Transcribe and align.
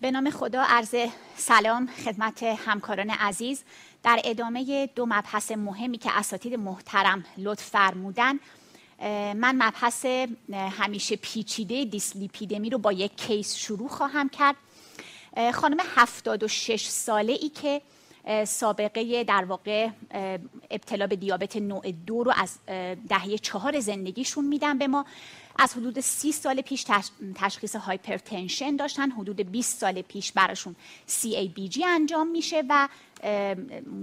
به 0.00 0.10
نام 0.10 0.30
خدا 0.30 0.64
عرض 0.68 0.94
سلام 1.36 1.86
خدمت 2.04 2.42
همکاران 2.42 3.10
عزیز. 3.10 3.62
در 4.02 4.20
ادامه 4.24 4.86
دو 4.86 5.06
مبحث 5.06 5.52
مهمی 5.52 5.98
که 5.98 6.18
اساتید 6.18 6.54
محترم 6.54 7.24
لطف 7.38 7.64
فرمودن 7.64 8.38
من 9.34 9.56
مبحث 9.56 10.06
همیشه 10.52 11.16
پیچیده 11.16 11.84
دیسلیپیدمی 11.84 12.70
رو 12.70 12.78
با 12.78 12.92
یک 12.92 13.16
کیس 13.16 13.54
شروع 13.54 13.88
خواهم 13.88 14.28
کرد. 14.28 14.56
خانم 15.54 15.76
76 15.96 16.86
ساله 16.86 17.32
ای 17.32 17.48
که 17.48 17.82
سابقه 18.44 19.24
در 19.24 19.44
واقع 19.44 19.88
ابتلا 20.70 21.06
به 21.06 21.16
دیابت 21.16 21.56
نوع 21.56 21.90
دو 21.90 22.24
رو 22.24 22.32
از 22.36 22.58
دهه 23.08 23.38
چهار 23.38 23.80
زندگیشون 23.80 24.44
میدن 24.44 24.78
به 24.78 24.86
ما. 24.86 25.06
از 25.58 25.74
حدود 25.74 26.00
سی 26.00 26.32
سال 26.32 26.60
پیش 26.60 26.86
تشخیص 27.34 27.76
hypertension 27.76 28.76
داشتن. 28.76 29.10
حدود 29.10 29.36
20 29.36 29.78
سال 29.78 30.02
پیش 30.02 30.32
براشون 30.32 30.76
CABG 31.08 31.82
انجام 31.86 32.26
میشه 32.28 32.62
و 32.68 32.88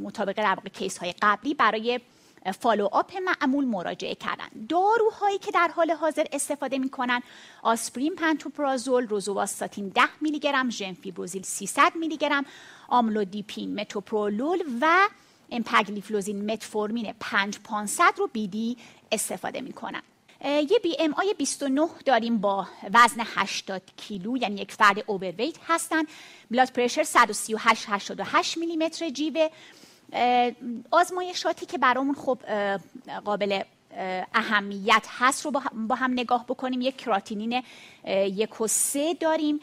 مطابق 0.03 0.37
در 0.37 0.55
واقع 0.55 0.69
case 0.69 0.97
های 0.97 1.13
قبلی 1.21 1.53
برای 1.53 1.99
follow-up 2.59 3.13
معمول 3.15 3.65
مراجعه 3.65 4.15
کردن. 4.15 4.47
داروهایی 4.69 5.37
که 5.37 5.51
در 5.51 5.71
حال 5.75 5.91
حاضر 5.91 6.25
استفاده 6.31 6.77
می‌کنن 6.77 7.21
آسپرین 7.63 8.15
پنتوپرازول 8.15 9.07
رزوواستاتین 9.07 9.89
10 9.89 10.01
میلی 10.21 10.39
گرم 10.39 10.69
جمفیبروزیل 10.69 11.43
300 11.43 11.91
میلی 11.95 12.17
گرم 12.17 12.45
آملودیپین 12.87 13.79
متوپرولول 13.79 14.59
و 14.81 15.07
امپاگلیفلوزین 15.51 16.51
متفورمین 16.51 17.13
5 17.19 17.43
500 17.43 18.13
رو 18.17 18.27
BID 18.33 18.77
استفاده 19.11 19.61
می‌کنن 19.61 20.01
یه 20.45 20.79
BMI 20.83 21.33
29 21.37 21.87
داریم 22.05 22.37
با 22.37 22.67
وزن 22.93 23.21
80 23.35 23.81
کیلو 23.97 24.37
یعنی 24.37 24.61
یک 24.61 24.71
فرد 24.71 25.03
overweight 25.07 25.55
هستن. 25.67 26.03
blood 26.51 26.71
pressure 26.71 27.03
138 27.03 27.85
88 27.87 28.57
میلیمتر 28.57 29.09
جیوه. 29.09 29.49
آزمایشاتی 30.91 31.65
که 31.65 31.77
برامون 31.77 32.15
خب 32.15 32.39
قابل 33.25 33.61
اهمیت 34.33 35.07
هست 35.09 35.45
رو 35.45 35.51
با 35.87 35.95
هم 35.95 36.11
نگاه 36.11 36.45
بکنیم. 36.45 36.81
یک 36.81 36.97
کراتینین 36.97 37.63
یک 38.07 38.61
و 38.61 38.67
سه 38.67 39.13
داریم. 39.13 39.59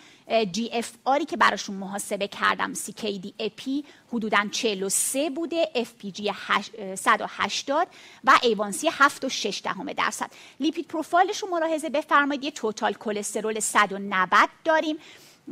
GFR 0.52 0.90
ی 1.04 1.24
که 1.24 1.36
براشون 1.36 1.76
محاسبه 1.76 2.28
کردم 2.28 2.74
CKD-EPI 2.74 3.84
حدودا 4.12 4.48
43 4.50 5.30
بوده. 5.30 5.68
FPG 5.74 6.30
180 6.94 7.88
و 8.24 8.38
A1C 8.42 8.88
7 8.92 9.24
و 9.24 9.28
6 9.28 9.60
دهم 9.64 9.92
درصد. 9.92 10.30
lipid 10.60 10.88
profile 10.88 11.27
ش 11.27 11.38
رو 11.38 11.48
ملاحظه 11.48 11.88
بفرمایید. 11.88 12.44
یه 12.44 12.50
total 12.50 12.92
cholesterol 12.92 13.60
190 13.60 14.48
داریم. 14.64 14.96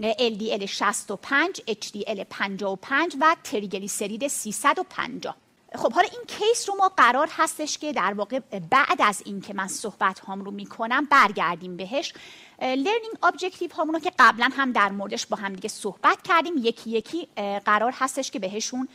LDL 0.03 0.65
65 0.65 1.61
HDL 1.69 2.25
55 2.31 3.17
و 3.21 3.37
تریگلیسرید 3.45 4.29
350 4.29 5.37
خب 5.75 5.93
حالا 5.93 6.09
این 6.13 6.23
case 6.27 6.69
رو 6.69 6.77
ما 6.77 6.89
قرار 6.89 7.29
هستش 7.37 7.79
که 7.79 7.93
در 7.93 8.15
واقع 8.15 8.39
بعد 8.71 9.03
از 9.03 9.23
این 9.25 9.41
که 9.41 9.55
من 9.55 9.69
صحبت 9.69 10.19
هام 10.19 10.41
رو 10.41 10.51
می‌کنم 10.51 11.05
برگردیم 11.05 11.77
بهش. 11.77 12.13
learning 12.61 13.15
objective 13.23 13.73
هامون 13.73 14.01
که 14.01 14.13
قبلا 14.19 14.51
هم 14.53 14.73
در 14.73 14.89
موردش 14.89 15.27
با 15.27 15.37
هم 15.37 15.53
دیگه 15.53 15.69
صحبت 15.69 16.23
کردیم 16.23 16.53
یکی 16.57 16.91
یکی 16.91 17.29
قرار 17.65 17.93
هستش 17.97 18.31
که 18.31 18.39
بهشون 18.39 18.89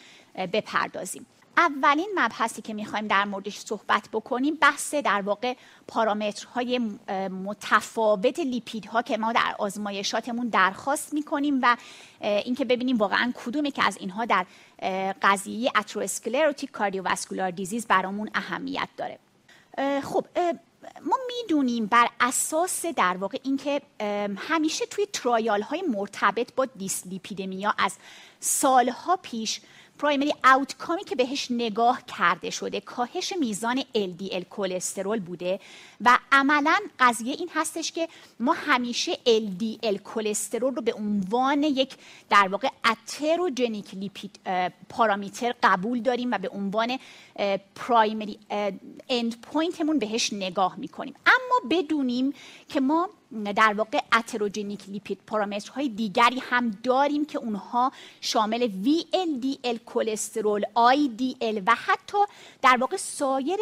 بپردازیم. 0.53 1.25
اولین 1.57 2.09
مبحثی 2.15 2.61
که 2.61 2.73
می‌خوایم 2.73 3.07
در 3.07 3.25
موردش 3.25 3.57
صحبت 3.57 4.09
بکنیم 4.13 4.55
بحث 4.55 4.93
در 4.93 5.21
واقع 5.21 5.53
پارامترهای 5.87 6.79
متفاوت 7.45 8.39
لیپیدها 8.39 9.01
که 9.01 9.17
ما 9.17 9.33
در 9.33 9.55
آزمایشاتمون 9.59 10.47
درخواست 10.47 11.13
می‌کنیم 11.13 11.59
و 11.61 11.77
اینکه 12.21 12.65
ببینیم 12.65 12.97
واقعا 12.97 13.33
کدومی 13.45 13.71
که 13.71 13.83
از 13.83 13.97
اینها 13.97 14.25
در 14.25 14.45
قضیه 15.21 15.71
اتروسکلروتیک 15.75 16.71
کاردیوواسکولار 16.71 17.51
دیزیز 17.51 17.87
برامون 17.87 18.29
اهمیت 18.33 18.89
داره. 18.97 19.19
خب 20.03 20.25
ما 21.01 21.17
می‌دونیم 21.27 21.85
بر 21.85 22.09
اساس 22.19 22.85
در 22.85 23.17
واقع 23.17 23.38
اینکه 23.44 23.81
همیشه 24.38 24.85
توی 24.85 25.05
trial 25.13 25.61
های 25.61 25.81
مرتبط 25.81 26.55
با 26.55 26.65
دیسلیپیدمیا 26.65 27.73
از 27.77 27.94
سالها 28.39 29.15
پیش 29.21 29.61
primary 30.00 30.33
outcome 30.44 30.96
ی 30.96 31.03
که 31.03 31.16
بهش 31.16 31.51
نگاه 31.51 32.01
کرده 32.17 32.50
شده 32.50 32.81
کاهش 32.81 33.33
میزان 33.39 33.81
LDL 33.81 34.44
cholesterol 34.50 35.19
بوده 35.19 35.59
و 36.01 36.19
عملا 36.31 36.79
قضیه 37.00 37.33
این 37.33 37.50
هستش 37.56 37.91
که 37.91 38.07
ما 38.39 38.53
همیشه 38.53 39.13
LDL 39.13 39.97
cholesterol 40.03 40.75
رو 40.75 40.81
به 40.81 40.94
عنوان 40.94 41.63
یک 41.63 41.95
در 42.29 42.47
واقع 42.47 42.69
atherogenic 42.85 43.94
lipid 43.94 44.39
parameter 44.89 45.56
قبول 45.63 46.01
داریم 46.01 46.31
و 46.31 46.38
به 46.38 46.50
عنوان 46.50 47.00
primary 47.75 48.39
end 49.09 49.41
point 49.41 49.78
مون 49.78 50.00
بهش 50.00 50.33
نگاه 50.33 50.75
می‌کنیم. 50.79 51.16
بدونیم 51.69 52.33
که 52.69 52.79
ما 52.79 53.09
در 53.55 53.73
واقع 53.77 53.99
atherogenic 54.13 54.89
lipid 54.89 55.19
parameter 55.28 55.78
های 55.78 55.89
دیگری 55.89 56.39
هم 56.39 56.71
داریم 56.83 57.25
که 57.25 57.38
اونها 57.38 57.91
شامل 58.21 58.67
VLDL 58.67 59.77
cholesterol 59.85 60.63
IDL 60.63 61.61
و 61.67 61.75
حتی 61.75 62.17
در 62.61 62.77
واقع 62.77 62.97
سایر 62.97 63.59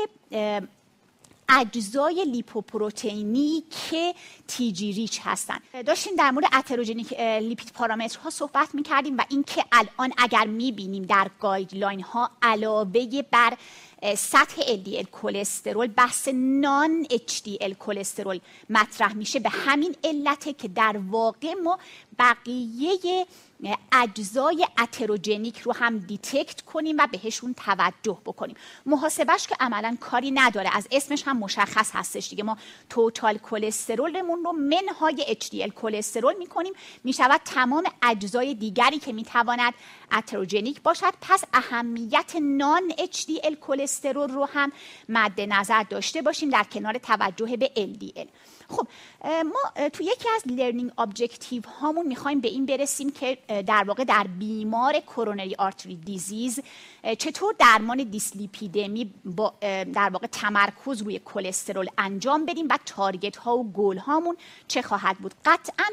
اجزای 1.49 2.25
لیپوپروتئینی 2.25 3.63
که 3.69 4.15
TG 4.47 4.93
rich 4.93 5.19
هستن. 5.23 5.57
داشتیم 5.85 6.15
در 6.15 6.31
مورد 6.31 6.45
atherogenic 6.53 7.19
lipid 7.19 7.71
parameter 7.73 8.23
ها 8.23 8.29
صحبت 8.29 8.75
می‌کردیم 8.75 9.17
و 9.17 9.23
اینکه 9.29 9.65
الان 9.71 10.13
اگر 10.17 10.45
می‌بینیم 10.47 11.03
در 11.03 11.27
guideline 11.39 12.01
ها 12.01 12.29
علاوه 12.41 13.21
بر 13.31 13.57
سطح 14.17 14.61
LDL 14.61 15.05
cholesterol 15.11 15.87
بحث 15.87 16.27
non 16.33 17.05
HDL 17.05 17.73
cholesterol 17.79 18.39
مطرح 18.69 19.13
میشه. 19.13 19.39
به 19.39 19.49
همین 19.49 19.95
علته 20.03 20.53
که 20.53 20.67
در 20.67 20.99
واقع 21.09 21.53
ما 21.53 21.79
بقیه 22.19 23.25
اجزای 23.91 24.67
atherogenic 24.79 25.59
رو 25.59 25.73
هم 25.73 25.97
detect 25.97 26.61
کنیم 26.61 26.97
و 26.99 27.07
بهشون 27.11 27.53
توجه 27.53 28.17
بکنیم. 28.25 28.55
محاسبش 28.85 29.47
که 29.47 29.55
عملا 29.59 29.97
کاری 29.99 30.31
نداره. 30.31 30.69
از 30.73 30.87
اسمش 30.91 31.23
هم 31.25 31.37
مشخص 31.37 31.91
هستش 31.93 32.29
دیگه. 32.29 32.43
ما 32.43 32.57
total 32.89 33.37
cholesterol 33.37 34.20
مون 34.20 34.43
رو 34.43 34.51
منهای 34.51 35.37
HDL 35.41 35.73
cholesterol 35.73 36.33
می‌کنیم. 36.37 36.73
می‌شود 37.03 37.41
تمام 37.45 37.83
اجزای 38.01 38.55
دیگری 38.55 38.99
که 38.99 39.13
می‌تواند 39.13 39.73
atherogenic 40.11 40.81
باشد. 40.81 41.13
پس 41.21 41.43
اهمیت 41.53 42.35
non 42.41 42.91
HDL 42.91 43.55
cholesterol 43.61 43.92
رو 44.05 44.45
هم 44.53 44.71
مد 45.09 45.41
نظر 45.41 45.83
داشته 45.83 46.21
باشیم 46.21 46.49
در 46.49 46.63
کنار 46.63 46.97
توجه 46.97 47.57
به 47.57 47.71
LDL 47.75 48.27
خب 48.69 48.87
ما 49.23 49.87
تو 49.89 50.03
یکی 50.03 50.29
از 50.35 50.43
learning 50.45 50.91
objective 50.97 51.61
هامون 51.81 52.07
می‌خوایم 52.07 52.39
به 52.39 52.47
این 52.47 52.65
برسیم 52.65 53.11
که 53.11 53.37
در 53.67 53.83
واقع 53.87 54.03
در 54.03 54.27
بیمار 54.39 54.99
coronary 54.99 55.55
artery 55.55 55.95
disease 55.95 56.59
چطور 57.17 57.55
درمان 57.59 58.03
دیسلیپیدمی 58.03 59.13
با 59.25 59.53
در 59.93 60.09
واقع 60.09 60.27
تمرکز 60.27 61.01
روی 61.01 61.21
کلسترول 61.25 61.87
انجام 61.97 62.45
بدیم 62.45 62.67
و 62.69 62.77
target 62.85 63.37
ها 63.37 63.57
و 63.57 63.71
گل 63.71 63.97
هامون 63.97 64.37
چه 64.67 64.81
خواهد 64.81 65.17
بود. 65.17 65.33
قطعا 65.45 65.85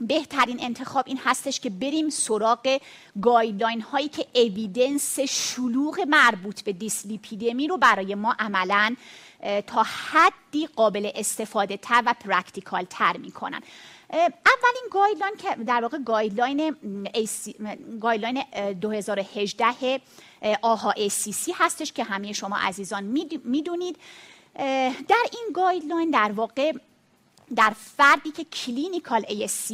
بهترین 0.00 0.58
انتخاب 0.60 1.04
این 1.08 1.20
هستش 1.24 1.60
که 1.60 1.70
بریم 1.70 2.10
سراغ 2.10 2.78
guideline 3.22 3.80
هایی 3.80 4.08
که 4.08 4.26
evidence 4.34 5.20
شلوغ 5.20 6.00
مربوط 6.08 6.62
به 6.62 6.72
دیسلیپیدمی 6.72 7.68
رو 7.68 7.76
برای 7.76 8.14
ما 8.14 8.36
عملا 8.38 8.96
تا 9.66 9.82
حدی 9.82 10.66
قابل 10.66 11.10
استفاده 11.14 11.76
تر 11.76 12.02
و 12.06 12.14
practical 12.20 12.84
تر 12.90 13.16
می‌کنن. 13.16 13.62
اولین 14.12 14.88
guideline 14.90 15.36
که 15.36 15.64
در 15.64 15.80
واقع 15.82 15.98
guideline 15.98 16.76
guideline 18.00 18.42
2018 18.80 20.00
AHA 20.62 20.92
ACC 20.92 21.52
هستش 21.54 21.92
که 21.92 22.04
همه 22.04 22.32
شما 22.32 22.56
عزیزان 22.56 23.04
می‌دونید. 23.44 23.96
در 25.08 25.24
این 25.32 25.48
guideline 25.54 26.10
در 26.10 26.32
واقع 26.32 26.72
در 27.56 27.72
فردی 27.96 28.30
که 28.30 28.44
clinical 28.44 29.24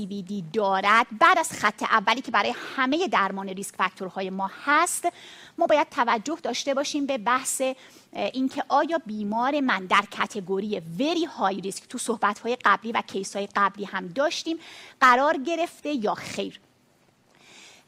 ASCVD 0.06 0.44
دارد 0.52 1.06
بعد 1.20 1.38
از 1.38 1.52
خط 1.52 1.82
اولی 1.82 2.20
که 2.20 2.30
برای 2.30 2.54
همه 2.76 3.08
درمان 3.08 3.48
risk 3.48 3.74
factor 3.74 4.16
های 4.16 4.30
ما 4.30 4.50
هست 4.64 5.08
ما 5.58 5.66
باید 5.66 5.88
توجه 5.90 6.38
داشته 6.42 6.74
باشیم 6.74 7.06
به 7.06 7.18
بحث 7.18 7.62
اینکه 8.12 8.64
آیا 8.68 8.98
بیمار 9.06 9.60
من 9.60 9.86
در 9.86 10.04
category 10.10 10.82
very 10.98 11.24
high 11.24 11.60
risk 11.60 11.88
تو 11.88 11.98
صحبت 11.98 12.38
های 12.38 12.56
قبلی 12.64 12.92
و 12.92 13.02
case 13.06 13.36
های 13.36 13.48
قبلی 13.56 13.84
هم 13.84 14.08
داشتیم 14.08 14.56
قرار 15.00 15.36
گرفته 15.36 15.92
یا 15.92 16.14
خیر. 16.14 16.60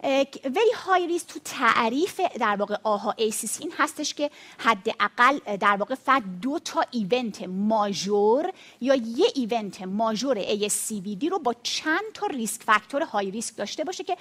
very 0.05 0.73
high 0.77 1.07
risk 1.07 1.23
تو 1.23 1.41
تعریف 1.45 2.21
در 2.21 2.57
واقع 2.57 2.77
آها 2.83 3.15
ایسیس 3.17 3.61
این 3.61 3.73
هستش 3.79 4.15
که 4.15 4.31
حداقل 4.59 5.57
در 5.57 5.77
واقع 5.77 5.95
فقط 5.95 6.23
دو 6.43 6.59
تا 6.59 6.85
event 6.91 7.43
major 7.43 8.53
یا 8.81 8.95
یه 8.95 9.27
event 9.35 9.83
major 9.83 10.43
ASCVD 10.43 11.29
رو 11.31 11.39
با 11.39 11.55
چند 11.63 12.13
تا 12.15 12.27
risk 12.27 12.63
factor 12.63 13.03
high 13.03 13.31
risk 13.31 13.57
داشته 13.57 13.85
باشه 13.85 14.05
که 14.05 14.17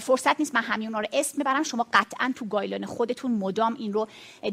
فرصت 0.00 0.40
نیست 0.40 0.54
من 0.54 0.62
همین 0.62 0.92
رو 0.92 1.06
اسم 1.12 1.38
ببرم. 1.38 1.62
شما 1.62 1.86
قطعا 1.92 2.32
تو 2.36 2.44
guideline 2.44 2.86
خودتون 2.86 3.32
مدام 3.32 3.74
این 3.74 3.92
رو 3.92 4.08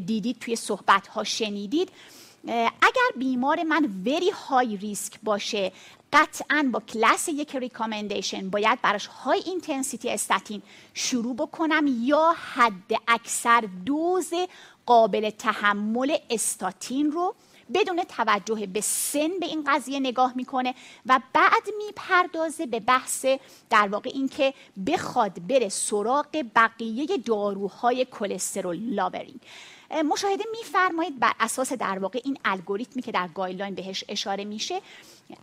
دیدید 0.06 0.39
توی 0.39 0.56
صحبت 0.56 1.07
ها 1.07 1.24
شنیدید 1.24 1.92
اگر 2.48 3.12
بیمار 3.18 3.63
من 3.63 3.89
very 4.06 4.30
high 4.30 4.78
risk 4.78 5.13
باشه 5.24 5.71
قطعا 6.13 6.69
با 6.74 6.80
کلاس 6.80 7.30
یک 7.30 7.56
recommendation 7.56 8.50
باید 8.50 8.81
براش 8.81 9.07
high 9.07 9.44
intensity 9.46 10.10
statin 10.10 10.62
شروع 10.94 11.36
بکنم 11.36 11.86
یا 12.02 12.36
حد 12.54 12.94
اکثر 13.07 13.63
دوز 13.86 14.34
قابل 14.86 15.30
تحمل 15.30 16.18
استاتین 16.30 17.12
رو 17.12 17.36
بدون 17.74 18.04
توجه 18.04 18.66
به 18.66 18.81
سن 18.81 19.30
به 19.40 19.46
این 19.46 19.63
قضیه 19.68 20.00
نگاه 20.00 20.34
می‌کنه 20.36 20.75
و 21.06 21.19
بعد 21.34 21.63
می‌پردازه 21.78 22.66
به 22.66 22.80
بحث 22.80 23.25
در 23.69 23.88
واقع 23.88 24.12
اینکه 24.13 24.54
بخواد 24.88 25.48
بره 25.48 25.69
سراغ 25.69 26.44
بقیه 26.56 27.18
داروهای 27.18 28.06
cholesterol 28.06 28.94
lowering 28.94 29.40
مشاهده 30.10 30.44
میفرمایید 30.52 31.19
بر 31.19 31.31
اساس 31.40 31.74
در 31.74 32.00
واقع 32.00 32.22
این 32.24 32.38
الگوریتمی 32.46 33.02
که 33.02 33.12
در 33.12 33.28
guideline 33.28 33.75
بهش 33.75 34.04
اشاره 34.07 34.44
میشه 34.44 34.81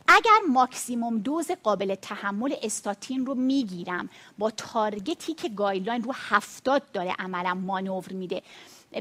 اگر 0.09 0.39
ماکسیموم 0.49 1.19
دوز 1.19 1.51
قابل 1.63 1.95
تحمل 1.95 2.55
استاتین 2.63 3.27
رو 3.27 3.35
می‌گیرم 3.35 4.09
با 4.39 4.51
target 4.51 5.23
ی 5.23 5.35
که 5.35 5.49
guideline 5.49 6.03
رو 6.03 6.13
هفتاد 6.15 6.83
داره 6.93 7.15
عملا 7.19 7.55
مانور 7.55 8.13
میده 8.13 8.43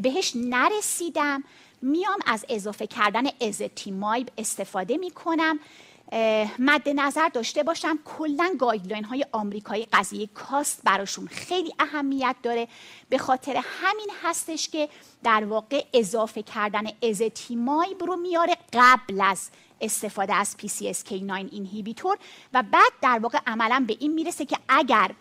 بهش 0.02 0.34
نرسیدم 0.36 1.44
میام 1.82 2.20
از 2.26 2.46
اضافه 2.50 2.88
کردن 2.88 3.24
ezetimibe 3.42 4.30
استفاده 4.38 4.98
می‌کنم 4.98 5.60
مد 6.60 6.90
نظر 6.90 7.28
داشته 7.28 7.64
باشم 7.64 8.00
کلا 8.06 8.56
guideline 8.60 9.04
های 9.04 9.26
آمریکایی 9.32 9.88
قضیه 9.94 10.28
cost 10.28 10.82
براشون 10.84 11.28
خیلی 11.28 11.74
اهمیت 11.80 12.36
داره. 12.44 12.68
به 13.10 13.18
خاطر 13.18 13.62
همین 13.82 14.10
هستش 14.24 14.70
که 14.70 14.90
در 15.24 15.46
واقع 15.46 15.86
اضافه 15.94 16.44
کردن 16.44 16.84
ezetimibe 17.04 18.04
رو 18.04 18.16
میاره 18.16 18.58
قبل 18.74 19.22
از 19.22 19.50
استفاده 19.82 20.34
از 20.34 20.56
PCSK9 20.62 21.32
inhibitor 21.32 22.18
و 22.54 22.64
بعد 22.64 22.92
در 23.02 23.20
واقع 23.20 23.40
عملا 23.48 23.86
به 23.88 23.98
این 24.00 24.14
می‌رسه 24.14 24.46
که 24.46 24.58
اگر 24.70 25.12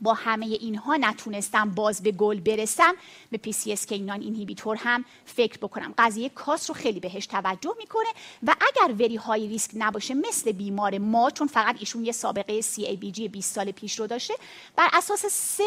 با 0.00 0.14
همه 0.14 0.46
اینها 0.46 0.96
نتونستم 0.96 1.70
باز 1.70 2.02
به 2.02 2.12
گل 2.12 2.40
برسم. 2.40 2.94
به 3.30 3.40
PCSK9 3.46 3.90
اینهیبیتور 3.90 4.76
هم 4.76 5.04
فکر 5.24 5.58
بکنم. 5.58 5.94
قضیه 5.98 6.28
کاس 6.28 6.70
رو 6.70 6.74
خیلی 6.74 7.00
بهش 7.00 7.26
توجه 7.26 7.74
می‌کنه 7.78 8.08
و 8.46 8.54
اگر 8.60 8.94
وری 8.94 9.16
های 9.16 9.48
ریسک 9.48 9.70
نباشه 9.74 10.14
مثل 10.14 10.52
بیمار 10.52 10.98
ما 10.98 11.30
چون 11.30 11.46
فقط 11.46 11.76
ایشون 11.78 12.04
یه 12.04 12.12
سابقه 12.12 12.60
CABG 12.62 13.20
20 13.20 13.54
سال 13.54 13.70
پیش 13.70 13.98
رو 13.98 14.06
داشته 14.06 14.34
بر 14.76 14.88
اساس 14.92 15.26
سن 15.26 15.64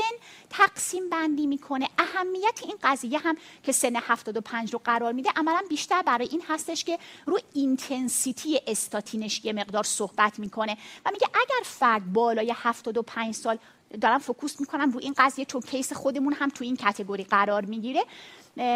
تقسیم 0.50 1.10
بندی 1.10 1.48
می‌کنه. 1.48 1.90
اهمیت 1.98 2.60
این 2.64 2.76
قضیه 2.84 3.20
هم 3.20 3.38
که 3.64 3.72
سن 3.72 3.96
75 3.96 4.74
رو 4.74 4.82
قرار 4.84 5.14
میده 5.14 5.30
عملا 5.36 5.62
بیشتر 5.70 6.02
برای 6.02 6.28
این 6.32 6.44
هستش 6.48 6.84
که 6.84 7.00
رو 7.26 7.40
intensity 7.54 8.60
statin 8.68 9.26
ش 9.26 9.46
یه 9.46 9.54
مقدار 9.54 9.84
صحبت 9.84 10.40
می‌کنه 10.40 10.78
و 11.06 11.10
میگه 11.12 11.28
اگر 11.34 11.64
فرد 11.64 12.14
بالای 12.14 12.54
75 12.56 13.36
سال 13.36 13.58
دارم 14.02 14.20
focus 14.20 14.60
می‌کنم 14.60 14.92
رو 14.92 15.00
این 15.00 15.14
قضیه 15.18 15.46
چون 15.46 15.62
case 15.62 15.94
خودمون 15.94 16.34
هم 16.34 16.50
تو 16.50 16.64
این 16.64 16.76
category 16.76 17.24
قرار 17.24 17.66
می‌گیره. 17.66 18.04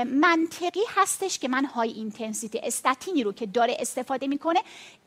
منطقی 0.05 0.83
هستش 0.95 1.39
که 1.39 1.47
من 1.47 1.65
high 1.65 1.89
intensity 1.91 2.59
statin 2.63 3.14
ی 3.14 3.23
رو 3.23 3.33
که 3.33 3.45
داره 3.45 3.77
استفاده 3.79 4.27
می‌کنه 4.27 4.59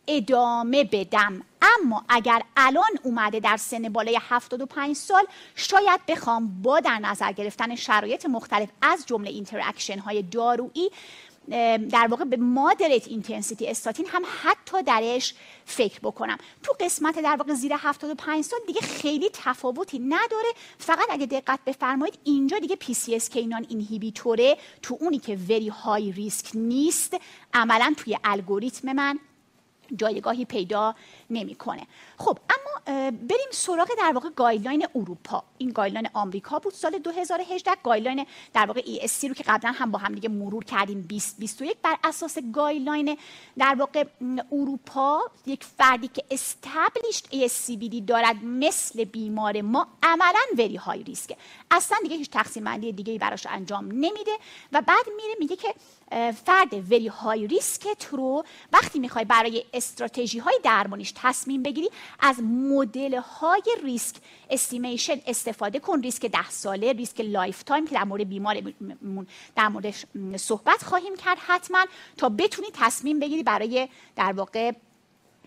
ادامه 0.09 0.85
بدم. 0.85 1.43
اما 1.63 2.05
اگر 2.09 2.43
الان 2.57 2.91
اومده 3.03 3.41
در 3.41 3.57
سن 3.57 3.89
بالای 3.89 4.19
75 4.23 4.97
سال 4.97 5.27
شاید 5.55 6.01
بخوام 6.09 6.63
با 6.63 6.81
در 6.81 6.99
نظر 6.99 7.33
گرفتن 7.33 7.75
شرایط 7.75 8.27
مختلف 8.27 8.69
از 8.83 9.07
جمله 9.07 9.31
interaction 9.31 9.99
های 9.99 10.23
دارویی 10.23 10.91
در 11.91 12.07
واقع 12.11 12.25
به 12.25 12.37
moderate 12.37 13.09
intensity 13.09 13.67
statin 13.67 14.07
هم 14.09 14.23
حتی 14.43 14.83
درش 14.83 15.35
فکر 15.65 16.01
بکنم. 16.03 16.39
تو 16.63 16.73
قسمت 16.81 17.19
در 17.19 17.37
واقع 17.37 17.55
زیر 17.55 17.73
75 17.75 18.45
سال 18.45 18.61
دیگه 18.67 18.81
خیلی 18.81 19.31
تفاوتی 19.33 19.99
نداره. 19.99 20.49
فقط 20.79 21.07
اگه 21.11 21.27
دقت 21.27 21.61
بفرمایید 21.67 22.19
اینجا 22.25 22.59
دیگه 22.59 22.77
PCSK9 22.77 23.67
inhibitor 23.69 24.48
ه 24.48 24.57
تو 24.83 24.97
اونی 25.01 25.19
که 25.19 25.39
very 25.49 25.69
high 25.69 26.13
risk 26.13 26.51
نیست. 26.55 27.17
عملا 27.55 27.95
توی 27.97 28.19
الگوریتم 28.25 28.93
من 28.93 29.19
جایگاهی 29.97 30.45
پیدا 30.45 30.95
نمی‌کنه. 31.35 31.87
خب 32.19 32.39
اما 32.51 33.01
بریم 33.11 33.49
سراغ 33.51 33.89
در 33.99 34.13
واقع 34.15 34.29
guideline 34.37 34.87
اروپا. 34.95 35.43
این 35.59 35.71
guideline 35.71 36.09
آمریکا 36.15 36.59
بود. 36.59 36.75
سال 36.75 36.99
2018 36.99 37.71
guideline 37.85 38.27
در 38.55 38.67
واقع 38.67 38.81
ESC 38.81 39.25
رو 39.25 39.35
که 39.35 39.45
قبلا 39.47 39.73
هم 39.73 39.91
با 39.91 39.99
هم 39.99 40.15
دیگه 40.15 40.29
مرور 40.29 40.65
کردیم 40.65 41.01
2021 41.01 41.77
بر 41.83 41.97
اساس 42.05 42.39
guideline 42.53 43.19
در 43.59 43.75
واقع 43.79 44.05
اروپا 44.53 45.21
یک 45.47 45.65
فردی 45.65 46.09
که 46.09 46.25
established 46.31 47.25
ASCVD 47.25 48.03
دارد 48.07 48.37
مثل 48.45 49.05
بیمار 49.05 49.63
ما 49.63 49.87
عملا 50.03 50.41
very 50.59 50.77
high 50.77 51.03
risk 51.03 51.30
ـه 51.30 51.37
اصلا 51.71 51.99
دیگه 52.03 52.17
هیچ 52.17 52.31
تقسیم 52.31 52.65
بندی 52.65 52.93
دیگه 52.93 53.19
براش 53.19 53.47
انجام 53.47 53.85
نمیده 53.85 54.33
و 54.73 54.83
بعد 54.83 55.07
میره 55.17 55.35
میگه 55.39 55.57
که 55.57 55.75
فرد 56.33 56.93
very 56.93 57.07
high 57.07 57.47
risk 57.47 57.95
ـت 57.95 58.07
رو 58.11 58.45
وقتی 58.73 58.99
می‌خوای 58.99 59.25
برای 59.25 59.65
استراتژی 59.75 60.39
های 60.39 60.61
درمانیش 60.63 61.13
تصمیم 61.25 61.63
بگیری 61.63 61.89
از 62.21 62.43
مدل 62.43 63.15
های 63.15 63.63
ریسک 63.83 64.17
estimation 64.51 65.17
استفاده 65.27 65.79
کن. 65.79 66.01
ریسک 66.01 66.27
ده 66.27 66.51
ساله 66.51 66.93
ریسک 66.93 67.21
lifetime 67.21 67.87
که 67.87 67.95
در 67.95 68.05
مورد 68.05 68.29
بیمارمون 68.29 69.27
در 69.57 69.69
موردش 69.69 70.05
صحبت 70.37 70.83
خواهیم 70.85 71.17
کرد 71.17 71.39
حتما. 71.47 71.87
تا 72.17 72.29
بتونی 72.29 72.69
تصمیم 72.75 73.19
بگیری 73.19 73.43
برای 73.43 73.89
در 74.17 74.33
واقع 74.33 74.73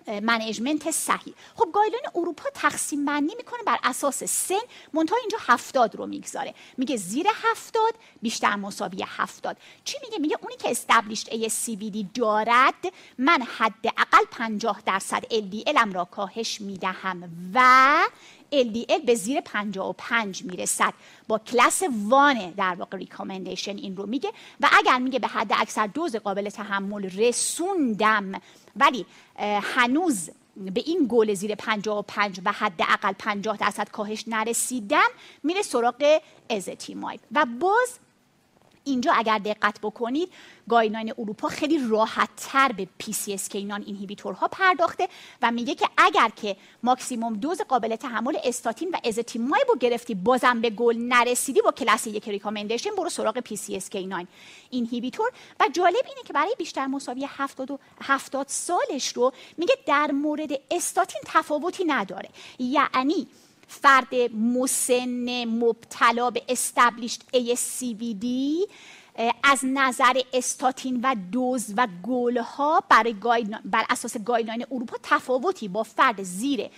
management 0.08 0.92
صحیح. 0.92 1.34
خب 1.56 1.70
guideline 1.74 2.06
اروپا 2.16 2.50
تقسیم 2.54 3.06
بندی 3.06 3.36
می‌کنه 3.38 3.60
بر 3.66 3.78
اساس 3.84 4.24
سن 4.24 4.56
منتها 4.94 5.18
اینجا 5.18 5.38
هفتاد 5.42 5.96
رو 5.96 6.08
می‌گذاره. 6.08 6.54
میگه 6.78 6.96
زیر 6.96 7.28
هفتاد 7.44 7.94
بیشتر 8.22 8.56
مساوی 8.56 9.06
هفتاد. 9.08 9.58
چی 9.84 9.98
میگه؟ 10.04 10.18
میگه 10.18 10.38
اونی 10.42 10.56
که 10.56 10.72
established 10.72 11.28
ASCVD 11.28 12.06
دارد 12.14 12.94
من 13.18 13.42
حداقل 13.58 14.26
50 14.32 14.82
درصد 14.86 15.24
LDL 15.24 15.78
ام 15.78 15.94
را 15.94 16.06
کاهش 16.06 16.62
می‌دهم 16.62 17.50
و 17.54 18.00
LDL 18.54 19.06
به 19.06 19.16
زیر 19.16 19.42
55 19.42 20.44
می‌رسد. 20.44 20.94
با 21.28 21.38
class 21.38 21.84
one 22.08 22.52
در 22.52 22.76
واقع 22.76 22.98
recommendation 22.98 23.78
این 23.78 23.98
رو 23.98 24.06
میگه. 24.06 24.32
و 24.60 24.70
اگر 24.78 24.98
میگه 24.98 25.20
به 25.20 25.28
حد 25.28 25.54
اکثر 25.58 25.88
دوز 25.88 26.16
قابل 26.16 26.50
تحمل 26.50 27.04
رسوندم 27.04 28.42
ولی 28.80 29.06
هنوز 29.62 30.30
به 30.56 30.84
این 30.86 31.06
گل 31.10 31.34
زیر 31.34 31.56
55 31.56 32.42
و 32.46 32.52
حداقل 32.52 33.14
50 33.14 33.58
درصد 33.58 33.90
کاهش 33.90 34.24
نرسیدم 34.28 35.10
میره 35.44 35.62
سراغ 35.62 36.22
ezetimibe 36.50 37.20
و 37.32 37.46
باز 37.60 38.00
اینجا 38.88 39.12
اگر 39.16 39.38
دقت 39.38 39.80
بکنید 39.82 40.30
guideline 40.70 41.14
اروپا 41.18 41.48
خیلی 41.48 41.88
راحت 41.90 42.30
تر 42.38 42.72
به 42.72 42.88
PCSK9 43.04 43.54
اینهیبیتورها 43.86 44.48
پرداخته 44.48 45.08
و 45.42 45.52
میگه 45.52 45.76
که 45.76 45.90
اگر 45.98 46.30
که 46.36 46.56
ماکسیموم 46.84 47.34
دوز 47.34 47.62
قابل 47.62 47.96
تحمل 47.96 48.38
استاتین 48.44 48.90
و 48.90 48.98
ازتیمایب 49.04 49.68
رو 49.70 49.78
گرفتی 49.78 50.16
بازم 50.16 50.62
به 50.62 50.70
گل 50.70 50.98
نرسیدی 50.98 51.62
با 51.62 51.72
کلاس 51.72 52.08
یک 52.08 52.30
ریکامندیشن 52.30 52.90
برو 52.98 53.10
سراغ 53.10 53.40
PCSK9 53.40 54.26
اینهیبیتور 54.70 55.32
و 55.60 55.64
جالب 55.74 56.06
اینه 56.08 56.22
که 56.26 56.34
برای 56.34 56.56
بیشتر 56.58 56.88
مساوی 56.88 57.28
70 57.30 57.80
70 58.02 58.48
سالش 58.48 59.08
رو 59.08 59.32
میگه 59.58 59.76
در 59.86 60.12
مورد 60.12 60.52
استاتین 60.72 61.22
تفاوتی 61.26 61.86
نداره. 61.86 62.30
یعنی 62.60 63.28
فرد 63.68 64.16
مسن 64.34 65.46
مبتلا 65.46 66.30
به 66.30 66.44
استبلیشد 66.50 67.22
ASCVD 67.34 68.26
از 69.44 69.60
نظر 69.64 70.22
استاتین 70.34 71.00
و 71.04 71.16
دوز 71.32 71.74
و 71.78 71.88
گلها 72.04 72.84
برای 72.90 73.16
بر 73.66 73.86
اساس 73.90 74.18
guideline 74.18 74.66
اروپا 74.72 74.98
تفاوتی 75.04 75.68
با 75.68 75.84
فرد 75.84 76.24
زیر 76.24 76.70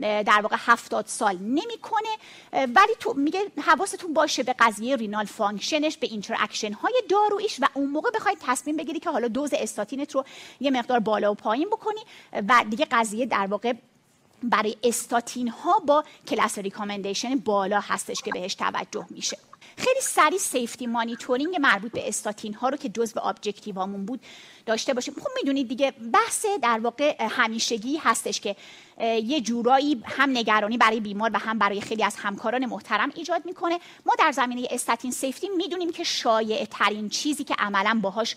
در 0.00 0.40
واقع 0.42 0.56
هفتاد 0.58 1.06
سال 1.06 1.38
نمی‌کنه. 1.38 2.08
ولی 2.52 2.94
تو 3.00 3.14
میگه 3.14 3.40
حواستون 3.66 4.14
باشه 4.14 4.42
به 4.42 4.54
قضیه 4.58 4.96
renal 4.96 5.24
function 5.24 5.82
ـش 5.82 5.96
به 5.96 6.06
interaction 6.06 6.72
های 6.72 7.02
دارویش 7.08 7.60
و 7.60 7.66
اون 7.74 7.90
موقع 7.90 8.10
بخواید 8.10 8.38
تصمیم 8.46 8.76
بگیری 8.76 9.00
که 9.00 9.10
حالا 9.10 9.28
دوز 9.28 9.50
استاتینت 9.52 10.14
رو 10.14 10.24
یه 10.60 10.70
مقدار 10.70 10.98
بالا 10.98 11.32
و 11.32 11.34
پایین 11.34 11.68
بکنی. 11.68 12.00
و 12.48 12.64
دیگه 12.70 12.86
قضیه 12.90 13.26
در 13.26 13.46
واقع 13.46 13.72
برای 14.42 14.76
استاتین 14.82 15.48
ها 15.48 15.78
با 15.78 16.04
class 16.28 16.58
recommendation 16.58 17.36
بالا 17.36 17.80
هستش 17.80 18.22
که 18.22 18.30
بهش 18.30 18.54
توجه 18.54 19.06
میشه. 19.10 19.38
خیلی 19.76 20.00
سریع 20.00 20.38
safety 20.38 20.86
monitoring 20.86 21.56
مربوط 21.60 21.92
به 21.92 22.08
استاتین 22.08 22.54
ها 22.54 22.68
رو 22.68 22.76
که 22.76 22.88
جزء 22.88 23.20
objective 23.20 23.85
امون 23.85 24.06
بود 24.06 24.20
داشته 24.66 24.94
باشیم. 24.94 25.14
خب 25.14 25.28
می‌دونید 25.36 25.68
دیگه 25.68 25.90
بحث 25.90 26.46
در 26.62 26.78
واقع 26.78 27.16
همیشگی 27.30 27.96
هستش 27.96 28.40
که 28.40 28.56
یه 29.00 29.40
جورایی 29.40 30.02
هم 30.04 30.30
نگرانی 30.30 30.78
برای 30.78 31.00
بیمار 31.00 31.30
و 31.34 31.38
هم 31.38 31.58
برای 31.58 31.80
خیلی 31.80 32.04
از 32.04 32.16
همکاران 32.16 32.66
محترم 32.66 33.12
ایجاد 33.14 33.46
می‌کنه. 33.46 33.78
ما 34.06 34.14
در 34.18 34.32
زمینه 34.32 34.68
استاتین 34.70 35.10
safety 35.10 35.48
می‌دونیم 35.48 35.92
که 35.92 36.04
شایع 36.04 36.64
ترین 36.64 37.08
چیزی 37.08 37.44
که 37.44 37.54
عملا 37.58 38.00
باهاش 38.02 38.36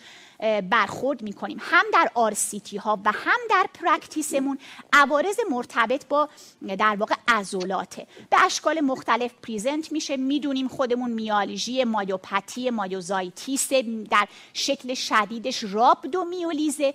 برخورد 0.70 1.22
می‌کنیم. 1.22 1.58
هم 1.62 1.86
در 1.94 2.12
RCT 2.14 2.78
ها 2.78 3.00
و 3.06 3.12
هم 3.12 3.40
در 3.50 3.66
practice 3.74 4.35
مون 4.35 4.58
عوارض 4.94 5.38
مرتبط 5.52 6.06
با 6.08 6.30
در 6.78 6.96
واقع 6.96 7.16
عضلاته 7.28 8.08
به 8.30 8.46
اشکال 8.46 8.82
مختلف 8.82 9.32
present 9.44 9.92
میشه. 9.92 10.18
می‌دونیم 10.18 10.68
خودمون 10.68 11.12
myalgia 11.12 11.84
myopathy 11.84 12.70
myositis 12.70 13.70
در 14.10 14.28
شکل 14.54 14.94
شدیدش 14.94 15.64
rhabdomyolysis 15.64 16.77
ـه. 16.78 16.94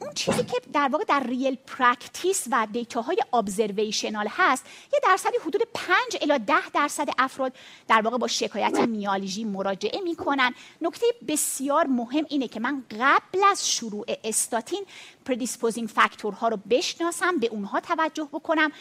اون 0.00 0.12
چیزی 0.14 0.44
که 0.44 0.60
در 0.72 0.88
واقع 0.92 1.04
در 1.04 1.22
real 1.26 1.58
practice 1.66 2.46
و 2.50 2.66
data 2.72 3.16
های 3.32 3.45
observational 3.45 4.26
هست 4.30 4.66
یه 4.92 5.00
درصدی 5.02 5.36
حدود 5.46 5.62
5 5.74 5.96
الی 6.20 6.38
10 6.38 6.54
درصد 6.74 7.08
افراد 7.18 7.52
در 7.88 8.00
واقع 8.00 8.18
با 8.18 8.26
شکایت 8.26 8.78
myalgia 8.78 9.44
مراجعه 9.44 10.00
می‌کنن. 10.00 10.54
نکته 10.82 11.06
بسیار 11.28 11.86
مهم 11.86 12.24
اینه 12.28 12.48
که 12.48 12.60
من 12.60 12.84
قبل 13.00 13.44
از 13.50 13.70
شروع 13.70 14.06
استاتین 14.24 14.84
predisposing 15.24 15.88
factor 15.88 16.39
ها 16.39 16.48
رو 16.48 16.58
بشناسم 16.70 17.38
به 17.38 17.46
اونها 17.46 17.80
توجه 17.80 18.28
بکنم. 18.32 18.72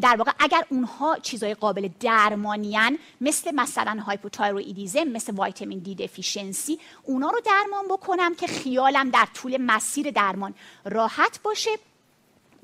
در 0.00 0.16
واقع 0.16 0.32
اگر 0.38 0.64
اونها 0.68 1.18
چیزای 1.18 1.54
قابل 1.54 1.88
درمانیان 2.00 2.98
مثل 3.20 3.54
مثلا 3.54 4.00
hypothyroidism 4.06 5.04
مثل 5.04 5.40
vitamin 5.40 5.78
D 5.78 5.94
deficiency 5.94 6.78
اونا 7.02 7.30
رو 7.30 7.40
درمان 7.40 7.88
بکنم 7.88 8.34
که 8.34 8.46
خیالم 8.46 9.10
در 9.10 9.28
طول 9.34 9.56
مسیر 9.56 10.10
درمان 10.16 10.54
راحت 10.84 11.40
باشه. 11.42 11.70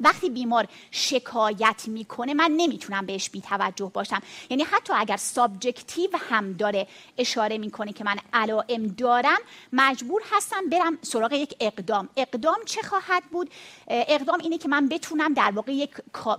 وقتی 0.00 0.30
بیمار 0.30 0.68
شکایت 0.90 1.82
می‌کنه 1.86 2.34
من 2.34 2.50
نمی‌تونم 2.56 3.06
بهش 3.06 3.30
بی 3.30 3.40
توجه 3.40 3.90
باشم. 3.94 4.22
یعنی 4.50 4.62
حتی 4.62 4.92
اگر 4.96 5.16
subjective 5.16 6.10
هم 6.28 6.52
داره 6.52 6.86
اشاره 7.18 7.58
می‌کنه 7.58 7.92
که 7.92 8.04
من 8.04 8.16
علائم 8.32 8.86
دارم 8.86 9.38
مجبور 9.72 10.22
هستم 10.30 10.68
برم 10.70 10.98
سراغ 11.02 11.32
یک 11.32 11.54
اقدام. 11.60 12.08
اقدام 12.16 12.58
چه 12.66 12.82
خواهد 12.82 13.22
بود؟ 13.30 13.50
اقدام 13.88 14.38
اینه 14.40 14.58
که 14.58 14.68
من 14.68 14.88
بتونم 14.88 15.34
در 15.34 15.50
واقع 15.54 15.72
یک 15.72 15.90